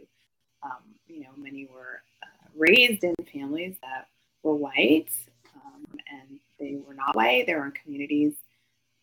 um, 0.64 0.84
you 1.08 1.22
know, 1.22 1.30
many 1.38 1.68
were 1.74 2.02
uh, 2.24 2.48
raised 2.56 3.04
in 3.04 3.16
families 3.32 3.76
that 3.82 4.08
were 4.44 4.56
white 4.56 5.10
um, 5.56 5.86
and 6.12 6.40
they 6.60 6.78
were 6.88 6.94
not 6.94 7.16
white. 7.16 7.46
They 7.46 7.56
were 7.56 7.66
in 7.66 7.72
communities 7.72 8.34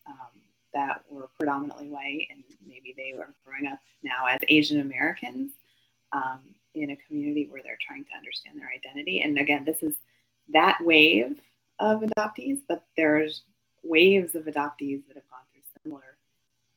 um, 0.07 0.41
that 0.73 1.03
were 1.09 1.29
predominantly 1.37 1.89
white, 1.89 2.27
and 2.31 2.43
maybe 2.67 2.93
they 2.95 3.13
were 3.17 3.33
growing 3.45 3.67
up 3.67 3.79
now 4.03 4.25
as 4.29 4.39
Asian 4.47 4.81
Americans 4.81 5.51
um, 6.11 6.39
in 6.73 6.91
a 6.91 6.97
community 7.07 7.47
where 7.49 7.61
they're 7.63 7.77
trying 7.85 8.05
to 8.05 8.17
understand 8.17 8.59
their 8.59 8.69
identity. 8.73 9.21
And 9.21 9.37
again, 9.37 9.65
this 9.65 9.83
is 9.83 9.95
that 10.53 10.77
wave 10.81 11.39
of 11.79 12.01
adoptees, 12.01 12.61
but 12.67 12.85
there's 12.95 13.43
waves 13.83 14.35
of 14.35 14.45
adoptees 14.45 15.01
that 15.07 15.15
have 15.15 15.29
gone 15.29 15.45
through 15.51 15.61
similar 15.83 16.17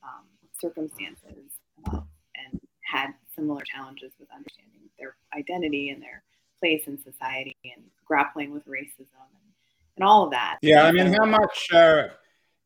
um, 0.03 0.25
circumstances 0.65 1.49
uh, 1.87 2.01
and 2.41 2.59
had 2.81 3.09
similar 3.35 3.61
challenges 3.63 4.11
with 4.19 4.29
understanding 4.35 4.89
their 4.99 5.15
identity 5.37 5.89
and 5.89 6.01
their 6.01 6.23
place 6.59 6.83
in 6.87 6.97
society 6.97 7.55
and 7.63 7.83
grappling 8.05 8.53
with 8.53 8.65
racism 8.65 9.27
and, 9.39 9.49
and 9.97 10.07
all 10.07 10.23
of 10.23 10.31
that. 10.31 10.57
Yeah, 10.61 10.83
I 10.83 10.91
mean, 10.91 11.13
how 11.13 11.25
much 11.25 11.67
uh, 11.73 12.07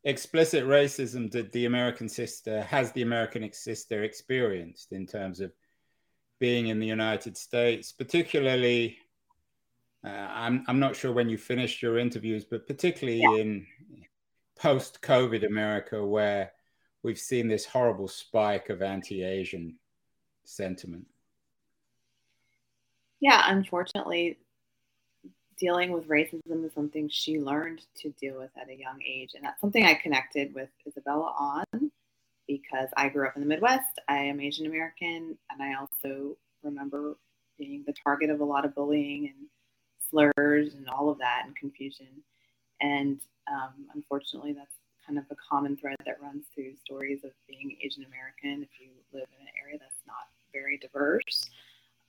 explicit 0.03 0.63
racism 0.65 1.29
did 1.29 1.51
the 1.51 1.65
American 1.65 2.07
sister 2.07 2.61
has 2.63 2.91
the 2.91 3.01
American 3.01 3.51
sister 3.51 4.03
experienced 4.03 4.91
in 4.91 5.05
terms 5.05 5.39
of 5.39 5.51
being 6.39 6.67
in 6.67 6.79
the 6.79 6.87
United 6.87 7.35
States, 7.37 7.91
particularly. 7.91 8.97
Uh, 10.05 10.09
I'm 10.09 10.63
I'm 10.67 10.79
not 10.79 10.95
sure 10.95 11.11
when 11.11 11.29
you 11.29 11.37
finished 11.37 11.81
your 11.81 11.97
interviews, 11.99 12.45
but 12.45 12.67
particularly 12.67 13.19
yeah. 13.19 13.41
in 13.41 13.67
post-COVID 14.57 15.45
America, 15.45 16.05
where 16.05 16.51
we've 17.03 17.19
seen 17.19 17.47
this 17.47 17.65
horrible 17.65 18.07
spike 18.07 18.69
of 18.69 18.81
anti-Asian 18.81 19.75
sentiment. 20.43 21.07
Yeah, 23.19 23.43
unfortunately, 23.47 24.37
dealing 25.57 25.91
with 25.91 26.07
racism 26.07 26.65
is 26.65 26.73
something 26.73 27.09
she 27.09 27.39
learned 27.39 27.81
to 27.95 28.09
deal 28.11 28.37
with 28.39 28.51
at 28.59 28.69
a 28.69 28.75
young 28.75 29.01
age. 29.05 29.31
And 29.35 29.43
that's 29.43 29.59
something 29.59 29.85
I 29.85 29.93
connected 29.93 30.53
with 30.55 30.69
Isabella 30.87 31.33
on 31.37 31.91
because 32.47 32.89
I 32.95 33.09
grew 33.09 33.27
up 33.27 33.35
in 33.35 33.41
the 33.41 33.47
Midwest. 33.47 33.99
I 34.07 34.17
am 34.17 34.39
Asian 34.39 34.65
American, 34.65 35.37
and 35.51 35.61
I 35.61 35.75
also 35.75 36.37
remember 36.63 37.17
being 37.57 37.83
the 37.85 37.93
target 37.93 38.29
of 38.29 38.39
a 38.39 38.45
lot 38.45 38.65
of 38.65 38.73
bullying 38.73 39.27
and 39.27 39.47
slurs 40.09 40.73
and 40.73 40.89
all 40.89 41.09
of 41.09 41.19
that 41.19 41.43
and 41.45 41.55
confusion. 41.55 42.07
And 42.81 43.19
um, 43.51 43.73
unfortunately, 43.93 44.53
that's 44.53 44.75
kind 45.09 45.17
of 45.19 45.25
a 45.31 45.35
common 45.35 45.75
thread 45.75 45.95
that 46.05 46.21
runs 46.21 46.45
through 46.53 46.75
stories 46.75 47.23
of 47.23 47.31
being 47.47 47.75
Asian 47.81 48.05
American 48.05 48.61
if 48.63 48.69
you 48.79 48.89
live 49.11 49.25
in 49.39 49.47
an 49.47 49.53
area 49.61 49.77
that's 49.79 50.01
not 50.05 50.27
very 50.53 50.77
diverse. 50.77 51.49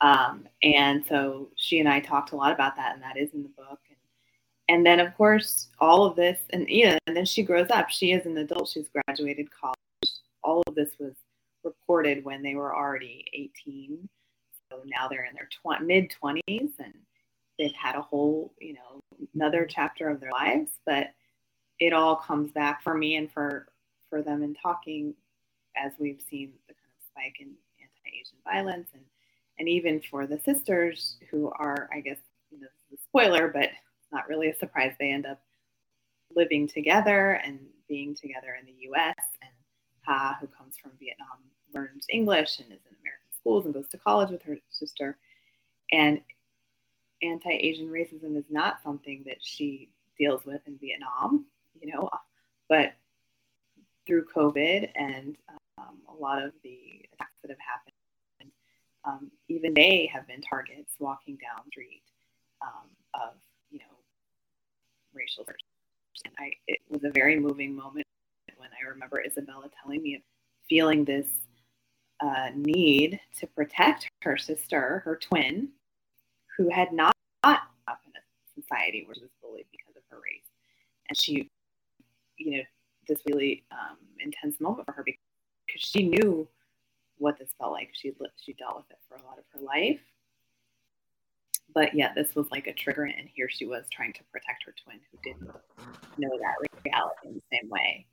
Um, 0.03 0.47
and 0.63 1.05
so 1.07 1.49
she 1.57 1.81
and 1.81 1.89
I 1.89 2.01
talked 2.01 2.33
a 2.33 2.37
lot 2.37 2.53
about 2.53 2.77
that, 2.77 2.95
and 2.95 3.03
that 3.03 3.17
is 3.17 3.33
in 3.33 3.43
the 3.43 3.49
book. 3.51 3.81
And, 3.89 3.97
and 4.69 4.87
then, 4.87 5.01
of 5.01 5.17
course, 5.17 5.69
all 5.79 6.05
of 6.05 6.15
this, 6.15 6.41
and 6.51 6.69
yeah, 6.69 6.99
and 7.07 7.17
then 7.17 7.25
she 7.25 7.43
grows 7.43 7.71
up. 7.71 7.89
She 7.91 8.13
is 8.13 8.27
an 8.27 8.37
adult. 8.37 8.69
She's 8.69 8.89
graduated 8.89 9.49
college. 9.51 9.77
All 10.43 10.63
of 10.67 10.75
this 10.75 10.91
was 10.99 11.15
reported 11.65 12.25
when 12.25 12.43
they 12.43 12.55
were 12.55 12.75
already 12.75 13.25
18. 13.33 14.09
So 14.71 14.83
now 14.85 15.09
they're 15.09 15.25
in 15.25 15.35
their 15.35 15.49
tw- 15.49 15.83
mid 15.83 16.13
20s, 16.23 16.73
and 16.79 16.95
they've 17.59 17.73
had 17.73 17.95
a 17.97 18.03
whole, 18.03 18.53
you 18.61 18.75
know, 18.75 19.01
another 19.35 19.67
chapter 19.69 20.09
of 20.09 20.21
their 20.21 20.33
lives. 20.33 20.71
But 20.87 21.09
it 21.81 21.93
all 21.93 22.15
comes 22.15 22.53
back 22.53 22.83
for 22.83 22.95
me 22.95 23.17
and 23.17 23.33
for 23.33 23.67
for 24.09 24.23
them 24.23 24.43
in 24.43 24.55
talking, 24.55 25.15
as 25.77 25.93
we've 25.99 26.21
seen 26.29 26.53
the 26.69 26.75
kind 26.75 26.93
of 26.99 27.05
spike 27.07 27.37
in 27.41 27.49
anti-Asian 27.81 28.39
violence 28.45 28.89
and 28.93 29.03
and 29.59 29.69
even 29.69 30.01
for 30.01 30.27
the 30.27 30.41
sisters 30.41 31.19
who 31.31 31.51
are, 31.51 31.89
I 31.93 32.01
guess, 32.01 32.17
you 32.51 32.61
know, 32.61 32.69
spoiler, 33.05 33.49
but 33.49 33.69
not 34.11 34.27
really 34.27 34.49
a 34.49 34.57
surprise 34.57 34.95
they 34.99 35.11
end 35.11 35.27
up 35.27 35.41
living 36.35 36.67
together 36.67 37.33
and 37.45 37.59
being 37.87 38.15
together 38.15 38.57
in 38.59 38.65
the 38.65 38.89
US. 38.89 39.17
And 39.43 39.51
Ha, 40.07 40.39
who 40.41 40.47
comes 40.47 40.77
from 40.79 40.93
Vietnam, 40.99 41.29
learns 41.75 42.07
English 42.11 42.59
and 42.59 42.69
is 42.73 42.81
in 42.89 42.97
American 43.03 43.33
schools 43.39 43.67
and 43.67 43.75
goes 43.75 43.89
to 43.89 43.99
college 43.99 44.31
with 44.31 44.43
her 44.43 44.57
sister. 44.71 45.19
And 45.93 46.21
anti 47.23 47.51
Asian 47.51 47.89
racism 47.89 48.37
is 48.37 48.47
not 48.49 48.83
something 48.83 49.25
that 49.27 49.39
she 49.41 49.91
deals 50.19 50.45
with 50.47 50.63
in 50.67 50.79
Vietnam, 50.79 51.47
you 51.79 51.93
know, 51.93 52.09
but 52.69 52.95
through 54.07 54.25
COVID 54.35 54.91
and 54.95 55.37
um, 55.79 55.99
a 56.09 56.15
lot 56.15 56.43
of 56.43 56.53
the 56.63 57.05
attacks 57.13 57.35
that 57.43 57.51
have 57.51 57.59
happened, 57.59 57.95
um, 59.05 59.31
even 59.49 59.73
they 59.75 60.11
have 60.13 60.27
been 60.27 60.43
targets 60.43 60.93
walking 60.99 61.37
down 61.37 61.63
the 61.65 61.71
street 61.71 62.03
um, 62.63 62.89
of, 63.15 63.35
you 63.71 63.79
know, 63.79 63.97
racial. 65.15 65.47
And 66.25 66.35
I, 66.39 66.53
it 66.67 66.81
was 66.89 67.05
a 67.05 67.11
very 67.11 67.39
moving 67.39 67.75
moment 67.75 68.07
when 68.57 68.69
I 68.79 68.89
remember 68.89 69.23
Isabella 69.25 69.71
telling 69.83 70.03
me 70.03 70.23
feeling 70.69 71.05
this 71.05 71.27
uh, 72.21 72.51
need 72.55 73.19
to 73.39 73.47
protect 73.47 74.09
her 74.23 74.37
sister, 74.37 75.03
her 75.05 75.17
twin, 75.17 75.69
who 76.57 76.69
had 76.69 76.93
not 76.93 77.15
up 77.43 77.63
in 78.05 78.13
a 78.15 78.61
society 78.61 79.05
where 79.07 79.15
she 79.15 79.23
was 79.23 79.31
bullied 79.43 79.65
because 79.71 79.97
of 79.97 80.03
her 80.11 80.19
race. 80.23 80.45
And 81.09 81.19
she, 81.19 81.49
you 82.41 82.57
know, 82.59 82.63
this 83.07 83.21
really 83.27 83.65
um, 83.73 83.97
intense 84.19 84.61
moment 84.61 84.87
for 84.87 84.93
her 84.93 85.05
because 85.05 85.21
she 85.77 86.09
knew 86.09 86.49
what 87.19 87.39
this 87.39 87.51
felt 87.59 87.73
like. 87.73 87.91
She 87.93 88.13
she 88.43 88.55
dealt 88.55 88.77
with 88.77 88.91
it 88.91 88.99
for 89.09 89.17
a 89.17 89.27
lot 89.27 89.39
of 89.39 89.45
her 89.53 89.61
life, 89.65 90.01
but 91.75 91.95
yet 91.95 92.15
this 92.15 92.35
was 92.35 92.51
like 92.51 92.67
a 92.67 92.73
trigger, 92.73 93.05
and 93.05 93.29
here 93.35 93.49
she 93.49 93.67
was 93.67 93.87
trying 93.91 94.13
to 94.15 94.21
protect 94.33 94.65
her 94.65 94.75
twin 94.83 95.01
who 95.11 95.19
didn't 95.23 95.51
know 96.19 96.39
that 96.39 96.83
reality 96.85 97.29
in 97.29 97.35
the 97.35 97.43
same 97.53 97.69
way, 97.69 98.07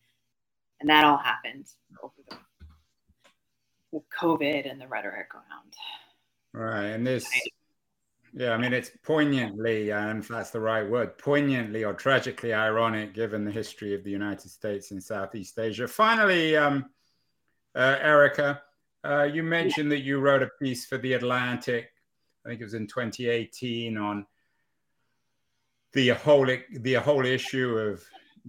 and 0.79 0.89
that 0.89 1.05
all 1.05 1.17
happened 1.17 1.65
over 2.03 2.13
the 2.29 2.35
with 3.91 4.03
COVID 4.09 4.69
and 4.69 4.81
the 4.81 4.87
rhetoric 4.87 5.29
around. 5.33 5.73
Right, 6.53 6.87
and 6.87 7.07
this. 7.07 7.29
Yeah, 8.33 8.51
I 8.51 8.57
mean, 8.57 8.73
it's 8.73 8.91
poignantly, 9.03 9.91
and 9.91 10.19
if 10.19 10.27
that's 10.27 10.51
the 10.51 10.59
right 10.59 10.87
word, 10.87 11.17
poignantly 11.17 11.83
or 11.83 11.93
tragically 11.93 12.53
ironic 12.53 13.13
given 13.13 13.45
the 13.45 13.51
history 13.51 13.95
of 13.95 14.03
the 14.03 14.11
United 14.11 14.49
States 14.49 14.91
in 14.91 15.01
Southeast 15.01 15.57
Asia. 15.57 15.87
Finally, 15.87 16.55
um, 16.55 16.85
uh, 17.75 17.97
Erica, 18.01 18.61
uh, 19.03 19.23
you 19.23 19.43
mentioned 19.43 19.91
that 19.91 20.01
you 20.01 20.19
wrote 20.19 20.43
a 20.43 20.49
piece 20.61 20.85
for 20.85 20.97
The 20.97 21.13
Atlantic, 21.13 21.89
I 22.45 22.49
think 22.49 22.61
it 22.61 22.65
was 22.65 22.73
in 22.73 22.87
2018, 22.87 23.97
on 23.97 24.25
the 25.93 26.09
whole, 26.09 26.47
the 26.71 26.93
whole 26.95 27.25
issue 27.25 27.77
of 27.77 28.03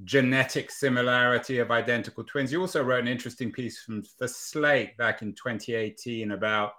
genetic 0.05 0.71
similarity 0.71 1.59
of 1.59 1.71
identical 1.71 2.25
twins. 2.25 2.53
You 2.53 2.61
also 2.61 2.83
wrote 2.83 3.01
an 3.01 3.09
interesting 3.09 3.53
piece 3.53 3.81
from 3.81 4.03
the 4.19 4.29
Slate 4.29 4.97
back 4.97 5.23
in 5.23 5.35
2018 5.35 6.33
about 6.33 6.73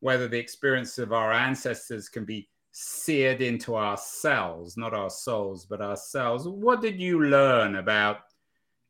whether 0.00 0.28
the 0.28 0.38
experience 0.38 0.98
of 0.98 1.12
our 1.12 1.32
ancestors 1.32 2.08
can 2.08 2.24
be 2.24 2.48
seared 2.70 3.40
into 3.40 3.76
ourselves, 3.76 4.76
not 4.76 4.94
our 4.94 5.10
souls, 5.10 5.66
but 5.66 5.80
ourselves. 5.80 6.46
What 6.46 6.80
did 6.80 7.00
you 7.00 7.24
learn 7.24 7.76
about 7.76 8.18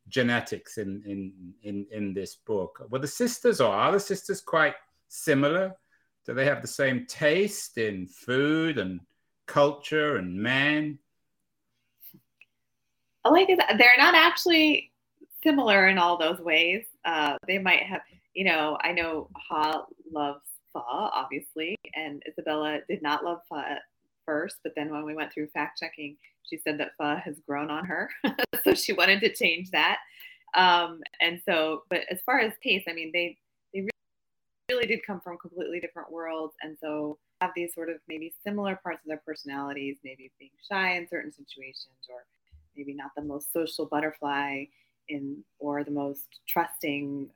genetics 0.09 0.77
in, 0.77 1.01
in, 1.05 1.53
in, 1.63 1.85
in 1.91 2.13
this 2.13 2.35
book? 2.35 2.85
Were 2.89 2.99
the 2.99 3.07
sisters 3.07 3.61
or 3.61 3.73
are 3.73 3.91
the 3.91 3.99
sisters 3.99 4.41
quite 4.41 4.75
similar? 5.07 5.73
Do 6.25 6.33
they 6.33 6.45
have 6.45 6.61
the 6.61 6.67
same 6.67 7.05
taste 7.07 7.77
in 7.77 8.05
food 8.05 8.77
and 8.77 8.99
culture 9.47 10.17
and 10.17 10.35
man? 10.35 10.99
like 13.25 13.47
they're 13.47 13.97
not 13.97 14.15
actually 14.15 14.91
similar 15.43 15.87
in 15.87 15.97
all 15.97 16.17
those 16.17 16.39
ways. 16.39 16.85
Uh, 17.05 17.35
they 17.47 17.57
might 17.57 17.83
have, 17.83 18.01
you 18.33 18.43
know, 18.43 18.77
I 18.81 18.91
know 18.91 19.29
Ha 19.35 19.85
loves 20.11 20.48
pho, 20.73 20.81
obviously, 20.85 21.75
and 21.95 22.21
Isabella 22.27 22.79
did 22.87 23.01
not 23.01 23.23
love 23.23 23.39
pho 23.49 23.57
at 23.57 23.81
first, 24.25 24.57
but 24.63 24.73
then 24.75 24.91
when 24.91 25.05
we 25.05 25.15
went 25.15 25.33
through 25.33 25.47
fact 25.47 25.79
checking, 25.79 26.17
she 26.43 26.57
said 26.57 26.79
that 26.79 26.91
pho 26.97 27.15
has 27.15 27.35
grown 27.47 27.69
on 27.69 27.85
her, 27.85 28.09
so 28.63 28.73
she 28.73 28.93
wanted 28.93 29.19
to 29.21 29.33
change 29.33 29.71
that. 29.71 29.97
Um, 30.55 31.01
and 31.21 31.41
so, 31.45 31.83
but 31.89 32.01
as 32.09 32.19
far 32.25 32.39
as 32.39 32.53
taste, 32.63 32.87
I 32.89 32.93
mean, 32.93 33.11
they 33.13 33.37
they 33.73 33.81
really, 33.81 33.89
really 34.69 34.87
did 34.87 35.05
come 35.05 35.21
from 35.21 35.37
completely 35.37 35.79
different 35.79 36.11
worlds, 36.11 36.55
and 36.61 36.77
so 36.81 37.17
have 37.41 37.51
these 37.55 37.73
sort 37.73 37.89
of 37.89 37.97
maybe 38.07 38.33
similar 38.43 38.75
parts 38.75 39.03
of 39.03 39.07
their 39.07 39.21
personalities, 39.25 39.97
maybe 40.03 40.31
being 40.39 40.51
shy 40.69 40.97
in 40.97 41.07
certain 41.07 41.31
situations 41.31 42.07
or 42.09 42.25
maybe 42.75 42.93
not 42.93 43.11
the 43.15 43.21
most 43.21 43.51
social 43.53 43.85
butterfly 43.85 44.65
in 45.07 45.43
or 45.59 45.83
the 45.83 45.91
most 45.91 46.41
trusting 46.47 47.29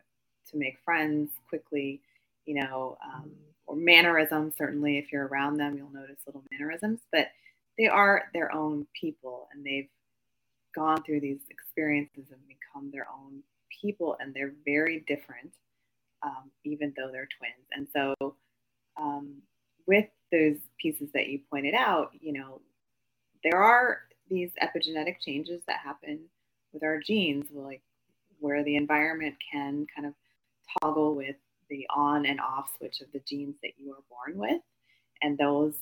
to 0.49 0.57
make 0.57 0.77
friends 0.83 1.31
quickly, 1.47 2.01
you 2.45 2.55
know, 2.55 2.97
um, 3.03 3.31
or 3.65 3.75
mannerisms. 3.75 4.53
Certainly, 4.57 4.97
if 4.97 5.11
you're 5.11 5.27
around 5.27 5.57
them, 5.57 5.77
you'll 5.77 5.93
notice 5.93 6.19
little 6.25 6.43
mannerisms, 6.51 6.99
but 7.11 7.27
they 7.77 7.87
are 7.87 8.25
their 8.33 8.53
own 8.53 8.85
people 8.99 9.47
and 9.53 9.65
they've 9.65 9.89
gone 10.75 11.01
through 11.03 11.19
these 11.21 11.39
experiences 11.49 12.25
and 12.31 12.41
become 12.47 12.91
their 12.91 13.07
own 13.09 13.41
people, 13.81 14.17
and 14.19 14.33
they're 14.33 14.53
very 14.65 15.03
different, 15.07 15.51
um, 16.23 16.51
even 16.63 16.93
though 16.97 17.11
they're 17.11 17.27
twins. 17.37 17.67
And 17.71 17.87
so, 17.93 18.35
um, 18.97 19.41
with 19.85 20.05
those 20.31 20.57
pieces 20.81 21.09
that 21.13 21.27
you 21.27 21.39
pointed 21.49 21.73
out, 21.75 22.11
you 22.19 22.33
know, 22.33 22.61
there 23.43 23.61
are 23.61 23.99
these 24.29 24.51
epigenetic 24.61 25.19
changes 25.19 25.61
that 25.67 25.79
happen 25.83 26.19
with 26.71 26.83
our 26.83 26.99
genes, 26.99 27.45
like 27.51 27.81
where 28.39 28.63
the 28.63 28.75
environment 28.75 29.35
can 29.51 29.85
kind 29.95 30.07
of 30.07 30.13
toggle 30.81 31.15
with 31.15 31.35
the 31.73 31.87
on 31.95 32.25
and 32.25 32.39
off 32.39 32.71
switch 32.77 33.01
of 33.01 33.11
the 33.11 33.21
genes 33.27 33.55
that 33.63 33.73
you 33.77 33.91
are 33.91 34.03
born 34.09 34.37
with. 34.37 34.61
And 35.21 35.37
those 35.37 35.73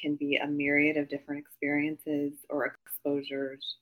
can 0.00 0.16
be 0.16 0.36
a 0.36 0.46
myriad 0.46 0.96
of 0.96 1.08
different 1.08 1.40
experiences 1.40 2.32
or 2.48 2.66
exposures, 2.66 3.76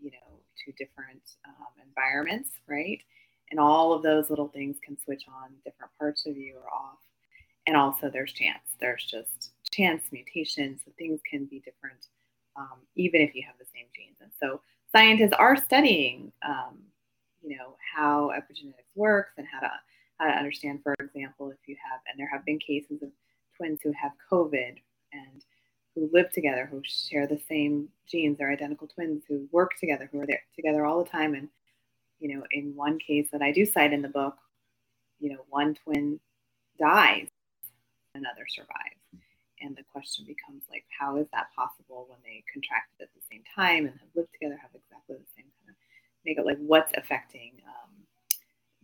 you 0.00 0.10
know, 0.10 0.40
to 0.64 0.72
different 0.72 1.22
um, 1.46 1.86
environments, 1.86 2.50
right? 2.66 3.02
And 3.50 3.60
all 3.60 3.92
of 3.92 4.02
those 4.02 4.28
little 4.28 4.48
things 4.48 4.76
can 4.84 4.98
switch 5.04 5.24
on 5.28 5.50
different 5.64 5.92
parts 5.98 6.26
of 6.26 6.36
you 6.36 6.56
or 6.56 6.68
off. 6.72 6.98
And 7.66 7.76
also, 7.76 8.10
there's 8.10 8.32
chance. 8.32 8.74
There's 8.80 9.04
just 9.04 9.52
chance 9.70 10.02
mutations. 10.10 10.80
So 10.84 10.92
things 10.98 11.20
can 11.30 11.44
be 11.44 11.60
different 11.60 12.06
um, 12.58 12.78
even 12.96 13.20
if 13.20 13.34
you 13.34 13.42
have 13.46 13.56
the 13.58 13.66
same 13.72 13.86
genes. 13.94 14.16
And 14.20 14.30
so 14.40 14.60
scientists 14.94 15.32
are 15.38 15.56
studying, 15.56 16.32
um, 16.46 16.78
you 17.42 17.56
know, 17.56 17.76
how 17.94 18.32
epigenetics 18.36 18.90
works 18.94 19.32
and 19.38 19.46
how 19.46 19.60
to 19.60 19.70
how 20.18 20.26
to 20.26 20.36
understand, 20.36 20.82
for 20.82 20.94
example, 21.00 21.50
if 21.50 21.58
you 21.66 21.76
have, 21.90 22.00
and 22.08 22.18
there 22.18 22.28
have 22.28 22.44
been 22.44 22.58
cases 22.58 23.02
of 23.02 23.10
twins 23.56 23.80
who 23.82 23.92
have 23.92 24.12
COVID 24.30 24.76
and 25.12 25.44
who 25.94 26.10
live 26.12 26.32
together, 26.32 26.68
who 26.70 26.82
share 26.84 27.26
the 27.26 27.40
same 27.48 27.88
genes, 28.10 28.38
they're 28.38 28.52
identical 28.52 28.86
twins 28.86 29.24
who 29.28 29.48
work 29.52 29.72
together, 29.78 30.08
who 30.10 30.20
are 30.20 30.26
there 30.26 30.42
together 30.54 30.84
all 30.84 31.02
the 31.02 31.10
time. 31.10 31.34
And, 31.34 31.48
you 32.20 32.34
know, 32.34 32.44
in 32.50 32.74
one 32.74 32.98
case 32.98 33.28
that 33.32 33.42
I 33.42 33.52
do 33.52 33.64
cite 33.64 33.92
in 33.92 34.02
the 34.02 34.08
book, 34.08 34.36
you 35.20 35.30
know, 35.30 35.44
one 35.48 35.74
twin 35.74 36.20
dies, 36.78 37.28
another 38.14 38.46
survives 38.48 39.24
and 39.60 39.76
the 39.76 39.82
question 39.90 40.24
becomes 40.24 40.62
like 40.70 40.84
how 40.88 41.16
is 41.16 41.26
that 41.32 41.48
possible 41.54 42.06
when 42.08 42.18
they 42.24 42.42
contracted 42.52 43.00
at 43.02 43.14
the 43.14 43.24
same 43.30 43.42
time 43.54 43.86
and 43.86 43.94
have 43.98 44.14
lived 44.14 44.32
together 44.32 44.58
have 44.60 44.70
exactly 44.74 45.16
the 45.16 45.32
same 45.34 45.50
kind 45.58 45.70
of 45.70 45.76
makeup 46.24 46.46
like 46.46 46.58
what's 46.58 46.92
affecting 46.96 47.52
um, 47.66 47.90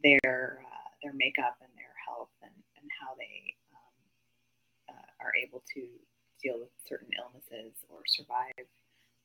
their 0.03 0.61
uh, 0.67 0.74
their 1.05 1.13
makeup 1.13 1.61
and 1.61 1.69
their 1.77 1.93
health 2.01 2.33
and, 2.41 2.57
and 2.81 2.89
how 2.97 3.13
they 3.21 3.53
um, 3.77 4.97
uh, 4.97 5.11
are 5.21 5.37
able 5.37 5.61
to 5.77 5.85
deal 6.41 6.57
with 6.59 6.73
certain 6.89 7.13
illnesses 7.21 7.77
or 7.93 8.01
survive 8.09 8.65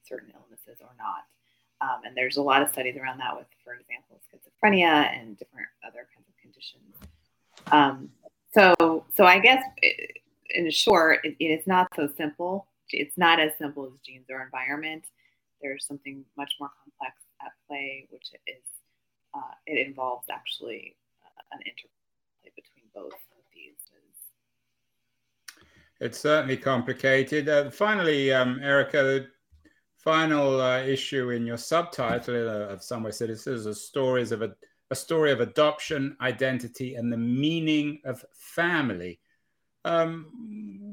certain 0.03 0.31
illnesses 0.35 0.83
or 0.83 0.91
not 0.99 1.23
um, 1.79 2.03
and 2.03 2.11
there's 2.15 2.35
a 2.35 2.43
lot 2.43 2.61
of 2.61 2.67
studies 2.67 2.99
around 2.99 3.17
that 3.17 3.31
with 3.35 3.47
for 3.63 3.79
example 3.79 4.19
schizophrenia 4.27 5.07
and 5.15 5.39
different 5.39 5.71
other 5.87 6.03
kinds 6.11 6.27
of 6.27 6.35
conditions 6.43 6.93
um, 7.71 8.11
so 8.51 9.05
so 9.15 9.23
i 9.25 9.39
guess 9.39 9.63
it, 9.81 10.19
in 10.49 10.69
short, 10.71 11.19
it, 11.23 11.35
it's 11.39 11.67
not 11.67 11.87
so 11.95 12.09
simple. 12.17 12.67
It's 12.89 13.17
not 13.17 13.39
as 13.39 13.51
simple 13.57 13.85
as 13.85 13.91
genes 14.05 14.25
or 14.29 14.41
environment. 14.41 15.05
There's 15.61 15.85
something 15.85 16.25
much 16.37 16.53
more 16.59 16.71
complex 16.83 17.15
at 17.41 17.51
play, 17.67 18.07
which 18.09 18.31
is 18.47 18.63
uh, 19.33 19.53
it 19.67 19.85
involves 19.85 20.25
actually 20.31 20.95
uh, 21.05 21.08
an 21.51 21.59
interplay 21.65 22.51
between 22.55 22.85
both 22.93 23.13
of 23.13 23.43
these. 23.53 23.75
It's 25.99 26.19
certainly 26.19 26.55
complicated. 26.55 27.49
Uh, 27.49 27.69
finally, 27.69 28.31
um, 28.31 28.59
Erica, 28.63 29.03
the 29.03 29.27
final 29.97 30.61
uh, 30.61 30.79
issue 30.79 31.31
in 31.31 31.45
your 31.45 31.57
subtitle 31.57 32.49
uh, 32.49 32.73
of 32.73 32.81
Somewhere 32.81 33.11
Sisters 33.11 33.67
are 33.67 33.73
stories 33.73 34.31
of 34.31 34.41
a, 34.41 34.55
a 34.91 34.95
story 34.95 35.31
of 35.31 35.41
adoption, 35.41 36.15
identity, 36.21 36.95
and 36.95 37.11
the 37.11 37.17
meaning 37.17 37.99
of 38.05 38.23
family. 38.33 39.19
Um, 39.83 40.27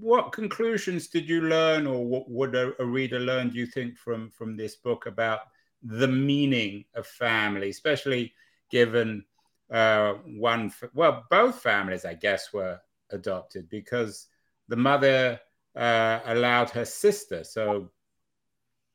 what 0.00 0.32
conclusions 0.32 1.08
did 1.08 1.28
you 1.28 1.42
learn, 1.42 1.86
or 1.86 2.04
what 2.04 2.28
would 2.28 2.54
a, 2.54 2.72
a 2.80 2.84
reader 2.84 3.20
learn? 3.20 3.50
Do 3.50 3.58
you 3.58 3.66
think 3.66 3.96
from 3.96 4.30
from 4.30 4.56
this 4.56 4.76
book 4.76 5.06
about 5.06 5.40
the 5.82 6.08
meaning 6.08 6.84
of 6.94 7.06
family, 7.06 7.70
especially 7.70 8.32
given 8.70 9.24
uh, 9.70 10.14
one, 10.24 10.72
well, 10.94 11.24
both 11.30 11.60
families, 11.60 12.04
I 12.04 12.14
guess, 12.14 12.52
were 12.52 12.80
adopted 13.10 13.68
because 13.68 14.28
the 14.68 14.76
mother 14.76 15.40
uh, 15.76 16.20
allowed 16.26 16.70
her 16.70 16.84
sister. 16.84 17.44
So, 17.44 17.90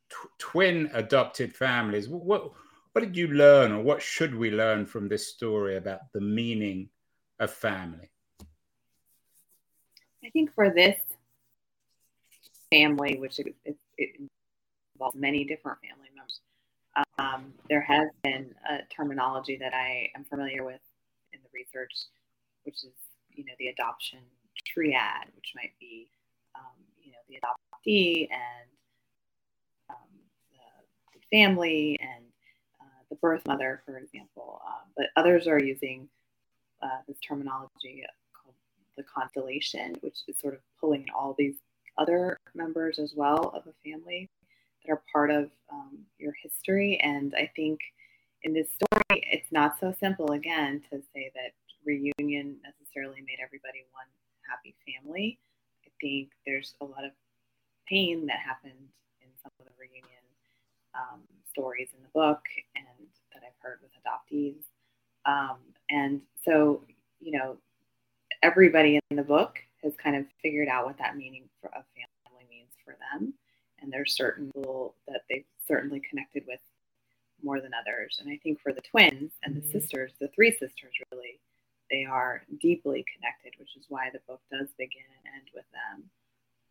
tw- 0.10 0.40
twin 0.40 0.90
adopted 0.94 1.56
families. 1.56 2.10
What 2.10 2.52
what 2.94 3.02
did 3.02 3.16
you 3.16 3.30
learn, 3.30 3.72
or 3.72 3.82
what 3.82 4.02
should 4.02 4.36
we 4.36 4.52
learn 4.52 4.86
from 4.86 5.08
this 5.08 5.28
story 5.28 5.78
about 5.78 6.02
the 6.14 6.20
meaning 6.20 6.90
of 7.40 7.52
family? 7.52 8.12
I 10.24 10.30
think 10.30 10.54
for 10.54 10.70
this 10.70 10.98
family, 12.70 13.18
which 13.18 13.40
it, 13.40 13.56
it, 13.66 13.78
it 13.98 14.30
involves 14.96 15.16
many 15.16 15.44
different 15.46 15.80
family 15.80 15.90
members, 15.90 16.01
um, 17.18 17.54
there 17.70 17.82
has 17.82 18.10
been 18.24 18.54
a 18.70 18.80
terminology 18.94 19.58
that 19.58 19.74
I 19.74 20.10
am 20.16 20.26
familiar 20.26 20.64
with 20.64 20.82
in 21.34 21.40
the 21.42 21.50
research, 21.54 21.94
which 22.64 22.84
is 22.84 22.94
you 23.34 23.46
know 23.46 23.54
the 23.60 23.68
adoption 23.68 24.20
triad, 24.66 25.28
which 25.36 25.54
might 25.56 25.72
be 25.80 26.10
um, 26.56 26.84
you 27.02 27.12
know 27.12 27.18
the 27.30 27.36
adoptee 27.36 28.28
and 28.32 28.70
um, 29.90 29.96
the, 30.52 31.20
the, 31.20 31.38
family 31.38 31.98
and 32.02 32.26
uh, 32.82 33.04
the 33.10 33.16
birth 33.16 33.46
mother, 33.46 33.82
for 33.86 33.98
example. 33.98 34.62
Um, 34.66 34.90
but 34.98 35.08
others 35.16 35.48
are 35.48 35.64
using 35.64 36.10
uh, 36.82 37.00
this 37.08 37.18
terminology 37.26 38.04
called 38.34 38.56
the 38.98 39.04
constellation, 39.04 39.96
which 40.02 40.18
is 40.28 40.40
sort 40.40 40.54
of 40.54 40.60
pulling 40.80 41.06
all 41.16 41.36
these 41.38 41.56
other 41.98 42.38
members 42.54 43.00
as 43.00 43.14
well 43.16 43.50
of 43.56 43.64
a 43.68 43.90
family 43.90 44.30
that 44.86 44.92
are 44.92 45.04
part 45.12 45.32
of 45.32 45.50
um, 45.72 46.00
your 46.18 46.34
history. 46.42 47.00
And 47.04 47.34
I 47.38 47.50
think 47.56 47.80
in 48.44 48.54
this 48.54 48.68
story, 48.72 49.24
it's 49.32 49.52
not 49.52 49.80
so 49.80 49.94
simple, 50.00 50.32
again, 50.32 50.82
to 50.92 51.02
say 51.14 51.32
that 51.36 51.54
reunion 51.86 52.58
necessarily 52.64 53.22
made 53.22 53.38
everybody 53.44 53.86
one 53.92 54.06
happy 54.50 54.76
family. 54.86 55.40
I 55.86 55.90
think 56.00 56.30
there's 56.46 56.76
a 56.82 56.86
lot 56.86 57.06
of 57.06 57.12
pain 57.88 58.26
that 58.28 58.40
happened 58.40 58.90
in 59.22 59.28
some 59.42 59.52
of 59.60 59.66
the 59.66 59.72
reunion 59.80 60.26
um, 60.96 61.22
stories 61.50 61.90
in 61.96 62.02
the 62.02 62.10
book 62.10 62.42
and 62.76 63.08
that 63.34 63.44
I've 63.46 63.60
heard 63.62 63.80
with 63.82 63.92
adoptees. 64.02 64.64
Um, 65.26 65.58
and 65.90 66.22
so, 66.44 66.82
you 67.20 67.38
know, 67.38 67.58
everybody 68.42 69.00
in 69.10 69.18
the 69.18 69.24
book 69.24 69.60
has 69.84 69.94
kind 69.96 70.16
of 70.16 70.26
figured 70.42 70.68
out 70.68 70.86
what 70.86 70.98
that 70.98 71.16
meaning 71.16 71.44
a 71.64 71.70
family 71.70 72.46
means 72.50 72.72
for 72.84 72.96
them 73.12 73.34
and 73.82 73.92
there's 73.92 74.16
certain 74.16 74.52
they've 74.56 74.64
certainly 75.72 76.02
connected 76.10 76.44
with 76.48 76.60
more 77.44 77.62
than 77.62 77.72
others. 77.74 78.20
And 78.20 78.30
I 78.30 78.38
think 78.44 78.60
for 78.62 78.74
the 78.74 78.82
twins 78.82 79.32
and 79.44 79.56
the 79.56 79.62
mm-hmm. 79.62 79.80
sisters, 79.80 80.12
the 80.20 80.28
three 80.36 80.52
sisters 80.52 80.94
really, 81.12 81.40
they 81.90 82.06
are 82.06 82.44
deeply 82.60 83.06
connected, 83.16 83.58
which 83.58 83.76
is 83.78 83.86
why 83.90 84.10
the 84.12 84.20
book 84.28 84.42
does 84.52 84.68
begin 84.78 85.08
and 85.24 85.36
end 85.36 85.50
with 85.54 85.66
them. 85.72 86.04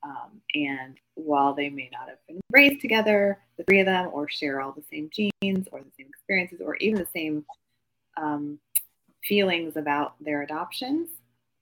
Um, 0.02 0.40
and 0.54 0.96
while 1.14 1.54
they 1.54 1.68
may 1.68 1.90
not 1.92 2.08
have 2.08 2.26
been 2.26 2.40
raised 2.50 2.80
together, 2.80 3.38
the 3.58 3.64
three 3.64 3.80
of 3.80 3.86
them, 3.86 4.10
or 4.12 4.28
share 4.28 4.60
all 4.60 4.72
the 4.72 4.84
same 4.90 5.10
genes 5.14 5.66
or 5.72 5.80
the 5.80 5.92
same 5.98 6.06
experiences, 6.08 6.60
or 6.64 6.76
even 6.76 6.98
the 6.98 7.08
same 7.14 7.44
um, 8.16 8.58
feelings 9.24 9.76
about 9.76 10.14
their 10.20 10.42
adoptions 10.42 11.10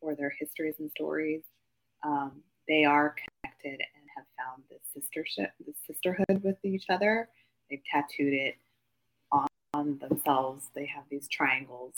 or 0.01 0.15
their 0.15 0.33
histories 0.39 0.77
and 0.79 0.91
stories, 0.91 1.43
um, 2.05 2.33
they 2.69 2.85
are 2.85 3.17
connected 3.43 3.81
found 4.39 4.63
this 4.71 4.81
sistership, 4.95 5.51
this 5.67 5.77
sisterhood 5.87 6.43
with 6.43 6.57
each 6.65 6.87
other. 6.89 7.29
They've 7.69 7.83
tattooed 7.91 8.33
it 8.33 8.57
on, 9.33 9.47
on 9.75 9.99
themselves. 9.99 10.71
They 10.75 10.87
have 10.87 11.05
these 11.11 11.29
triangles 11.29 11.95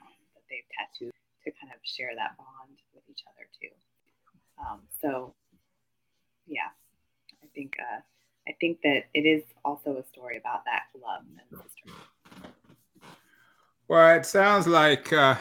um, 0.00 0.08
that 0.34 0.42
they've 0.48 0.68
tattooed 0.78 1.12
to 1.44 1.50
kind 1.60 1.72
of 1.72 1.80
share 1.82 2.10
that 2.14 2.36
bond 2.36 2.78
with 2.94 3.02
each 3.10 3.22
other 3.26 3.48
too. 3.60 3.74
Um, 4.60 4.80
so, 5.00 5.34
yeah, 6.46 6.70
I 7.42 7.46
think 7.54 7.76
uh, 7.80 8.00
I 8.48 8.52
think 8.60 8.80
that 8.82 9.04
it 9.14 9.26
is 9.26 9.42
also 9.64 9.96
a 9.96 10.04
story 10.04 10.36
about 10.36 10.64
that 10.64 10.84
love 10.94 11.22
and 11.50 11.60
sisterhood. 11.62 12.52
Well, 13.88 14.16
it 14.16 14.26
sounds 14.26 14.66
like. 14.66 15.12
Uh 15.12 15.36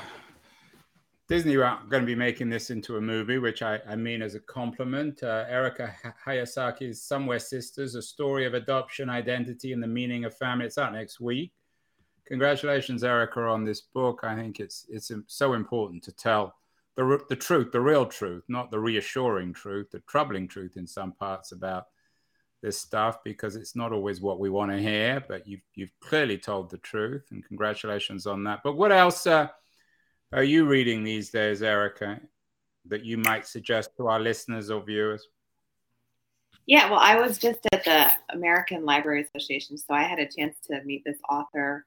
Disney 1.27 1.57
are 1.57 1.81
going 1.89 2.03
to 2.03 2.07
be 2.07 2.15
making 2.15 2.49
this 2.49 2.69
into 2.69 2.95
a 2.95 3.01
movie, 3.01 3.37
which 3.37 3.61
I, 3.61 3.79
I 3.87 3.97
mean 3.97 4.21
as 4.21 4.35
a 4.35 4.39
compliment. 4.39 5.23
Uh, 5.23 5.43
Erika 5.49 5.93
Hayasaki's 6.25 7.01
Somewhere 7.01 7.39
Sisters, 7.39 7.95
a 7.95 8.01
story 8.01 8.45
of 8.45 8.53
adoption, 8.53 9.09
identity, 9.09 9.73
and 9.73 9.83
the 9.83 9.87
meaning 9.87 10.23
of 10.23 10.37
family. 10.37 10.65
It's 10.65 10.77
out 10.77 10.93
next 10.93 11.19
week. 11.19 11.51
Congratulations, 12.25 13.03
Erika, 13.03 13.41
on 13.41 13.65
this 13.65 13.81
book. 13.81 14.21
I 14.23 14.35
think 14.35 14.61
it's 14.61 14.85
it's 14.89 15.11
so 15.27 15.53
important 15.53 16.01
to 16.03 16.13
tell 16.13 16.55
the 16.95 17.19
the 17.27 17.35
truth, 17.35 17.73
the 17.73 17.81
real 17.81 18.05
truth, 18.05 18.43
not 18.47 18.71
the 18.71 18.79
reassuring 18.79 19.53
truth, 19.53 19.91
the 19.91 19.99
troubling 20.07 20.47
truth 20.47 20.77
in 20.77 20.87
some 20.87 21.11
parts 21.11 21.51
about 21.51 21.87
this 22.61 22.79
stuff, 22.79 23.21
because 23.23 23.57
it's 23.57 23.75
not 23.75 23.91
always 23.91 24.21
what 24.21 24.39
we 24.39 24.49
want 24.49 24.71
to 24.71 24.79
hear. 24.79 25.21
But 25.27 25.45
you've 25.45 25.61
you've 25.75 25.99
clearly 25.99 26.37
told 26.37 26.69
the 26.69 26.77
truth, 26.77 27.25
and 27.31 27.43
congratulations 27.43 28.25
on 28.25 28.45
that. 28.45 28.61
But 28.63 28.77
what 28.77 28.93
else? 28.93 29.27
Uh, 29.27 29.49
are 30.33 30.43
you 30.43 30.65
reading 30.65 31.03
these 31.03 31.29
days, 31.29 31.63
Erika, 31.63 32.19
that 32.85 33.05
you 33.05 33.17
might 33.17 33.47
suggest 33.47 33.91
to 33.97 34.07
our 34.07 34.19
listeners 34.19 34.69
or 34.69 34.83
viewers? 34.83 35.27
Yeah, 36.65 36.89
well, 36.89 36.99
I 36.99 37.15
was 37.15 37.37
just 37.37 37.59
at 37.71 37.85
the 37.85 38.11
American 38.31 38.83
Library 38.83 39.23
Association, 39.23 39.77
so 39.77 39.93
I 39.93 40.03
had 40.03 40.19
a 40.19 40.27
chance 40.27 40.57
to 40.69 40.83
meet 40.83 41.03
this 41.05 41.17
author, 41.29 41.85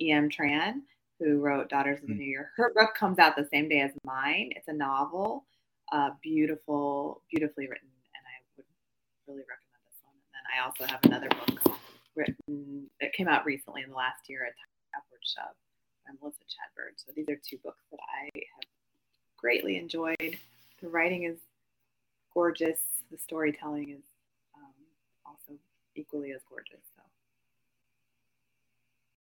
E.M. 0.00 0.30
Tran, 0.30 0.80
who 1.20 1.38
wrote 1.38 1.68
Daughters 1.68 2.00
of 2.00 2.08
the 2.08 2.14
mm. 2.14 2.18
New 2.18 2.24
Year. 2.24 2.50
Her 2.56 2.72
book 2.74 2.94
comes 2.94 3.18
out 3.18 3.36
the 3.36 3.48
same 3.52 3.68
day 3.68 3.80
as 3.80 3.90
mine. 4.04 4.50
It's 4.56 4.68
a 4.68 4.72
novel, 4.72 5.44
uh, 5.92 6.10
beautiful, 6.22 7.20
beautifully 7.30 7.68
written, 7.68 7.88
and 8.14 8.24
I 8.24 8.36
would 8.56 8.64
really 9.28 9.42
recommend 9.42 9.84
this 9.84 10.00
one. 10.02 10.14
And 10.16 10.32
then 10.32 10.44
I 10.56 10.64
also 10.64 10.86
have 10.86 11.00
another 11.04 11.28
book 11.28 11.76
written 12.16 12.86
that 13.02 13.12
came 13.12 13.28
out 13.28 13.44
recently 13.44 13.82
in 13.82 13.90
the 13.90 13.96
last 13.96 14.30
year, 14.30 14.46
at 14.46 14.52
A 14.52 14.98
Upward 14.98 15.20
Shove 15.26 15.56
by 16.06 16.12
Melissa 16.20 16.44
Chadburn. 16.44 16.92
So 16.96 17.12
these 17.14 17.28
are 17.28 17.36
two 17.36 17.58
books 17.62 17.84
that 17.90 18.00
I 18.00 18.24
have 18.34 18.68
greatly 19.36 19.76
enjoyed. 19.76 20.38
The 20.80 20.88
writing 20.88 21.24
is 21.24 21.38
gorgeous. 22.34 22.80
The 23.10 23.18
storytelling 23.18 23.90
is 23.90 24.04
um, 24.56 24.72
also 25.26 25.58
equally 25.94 26.32
as 26.32 26.40
gorgeous. 26.48 26.80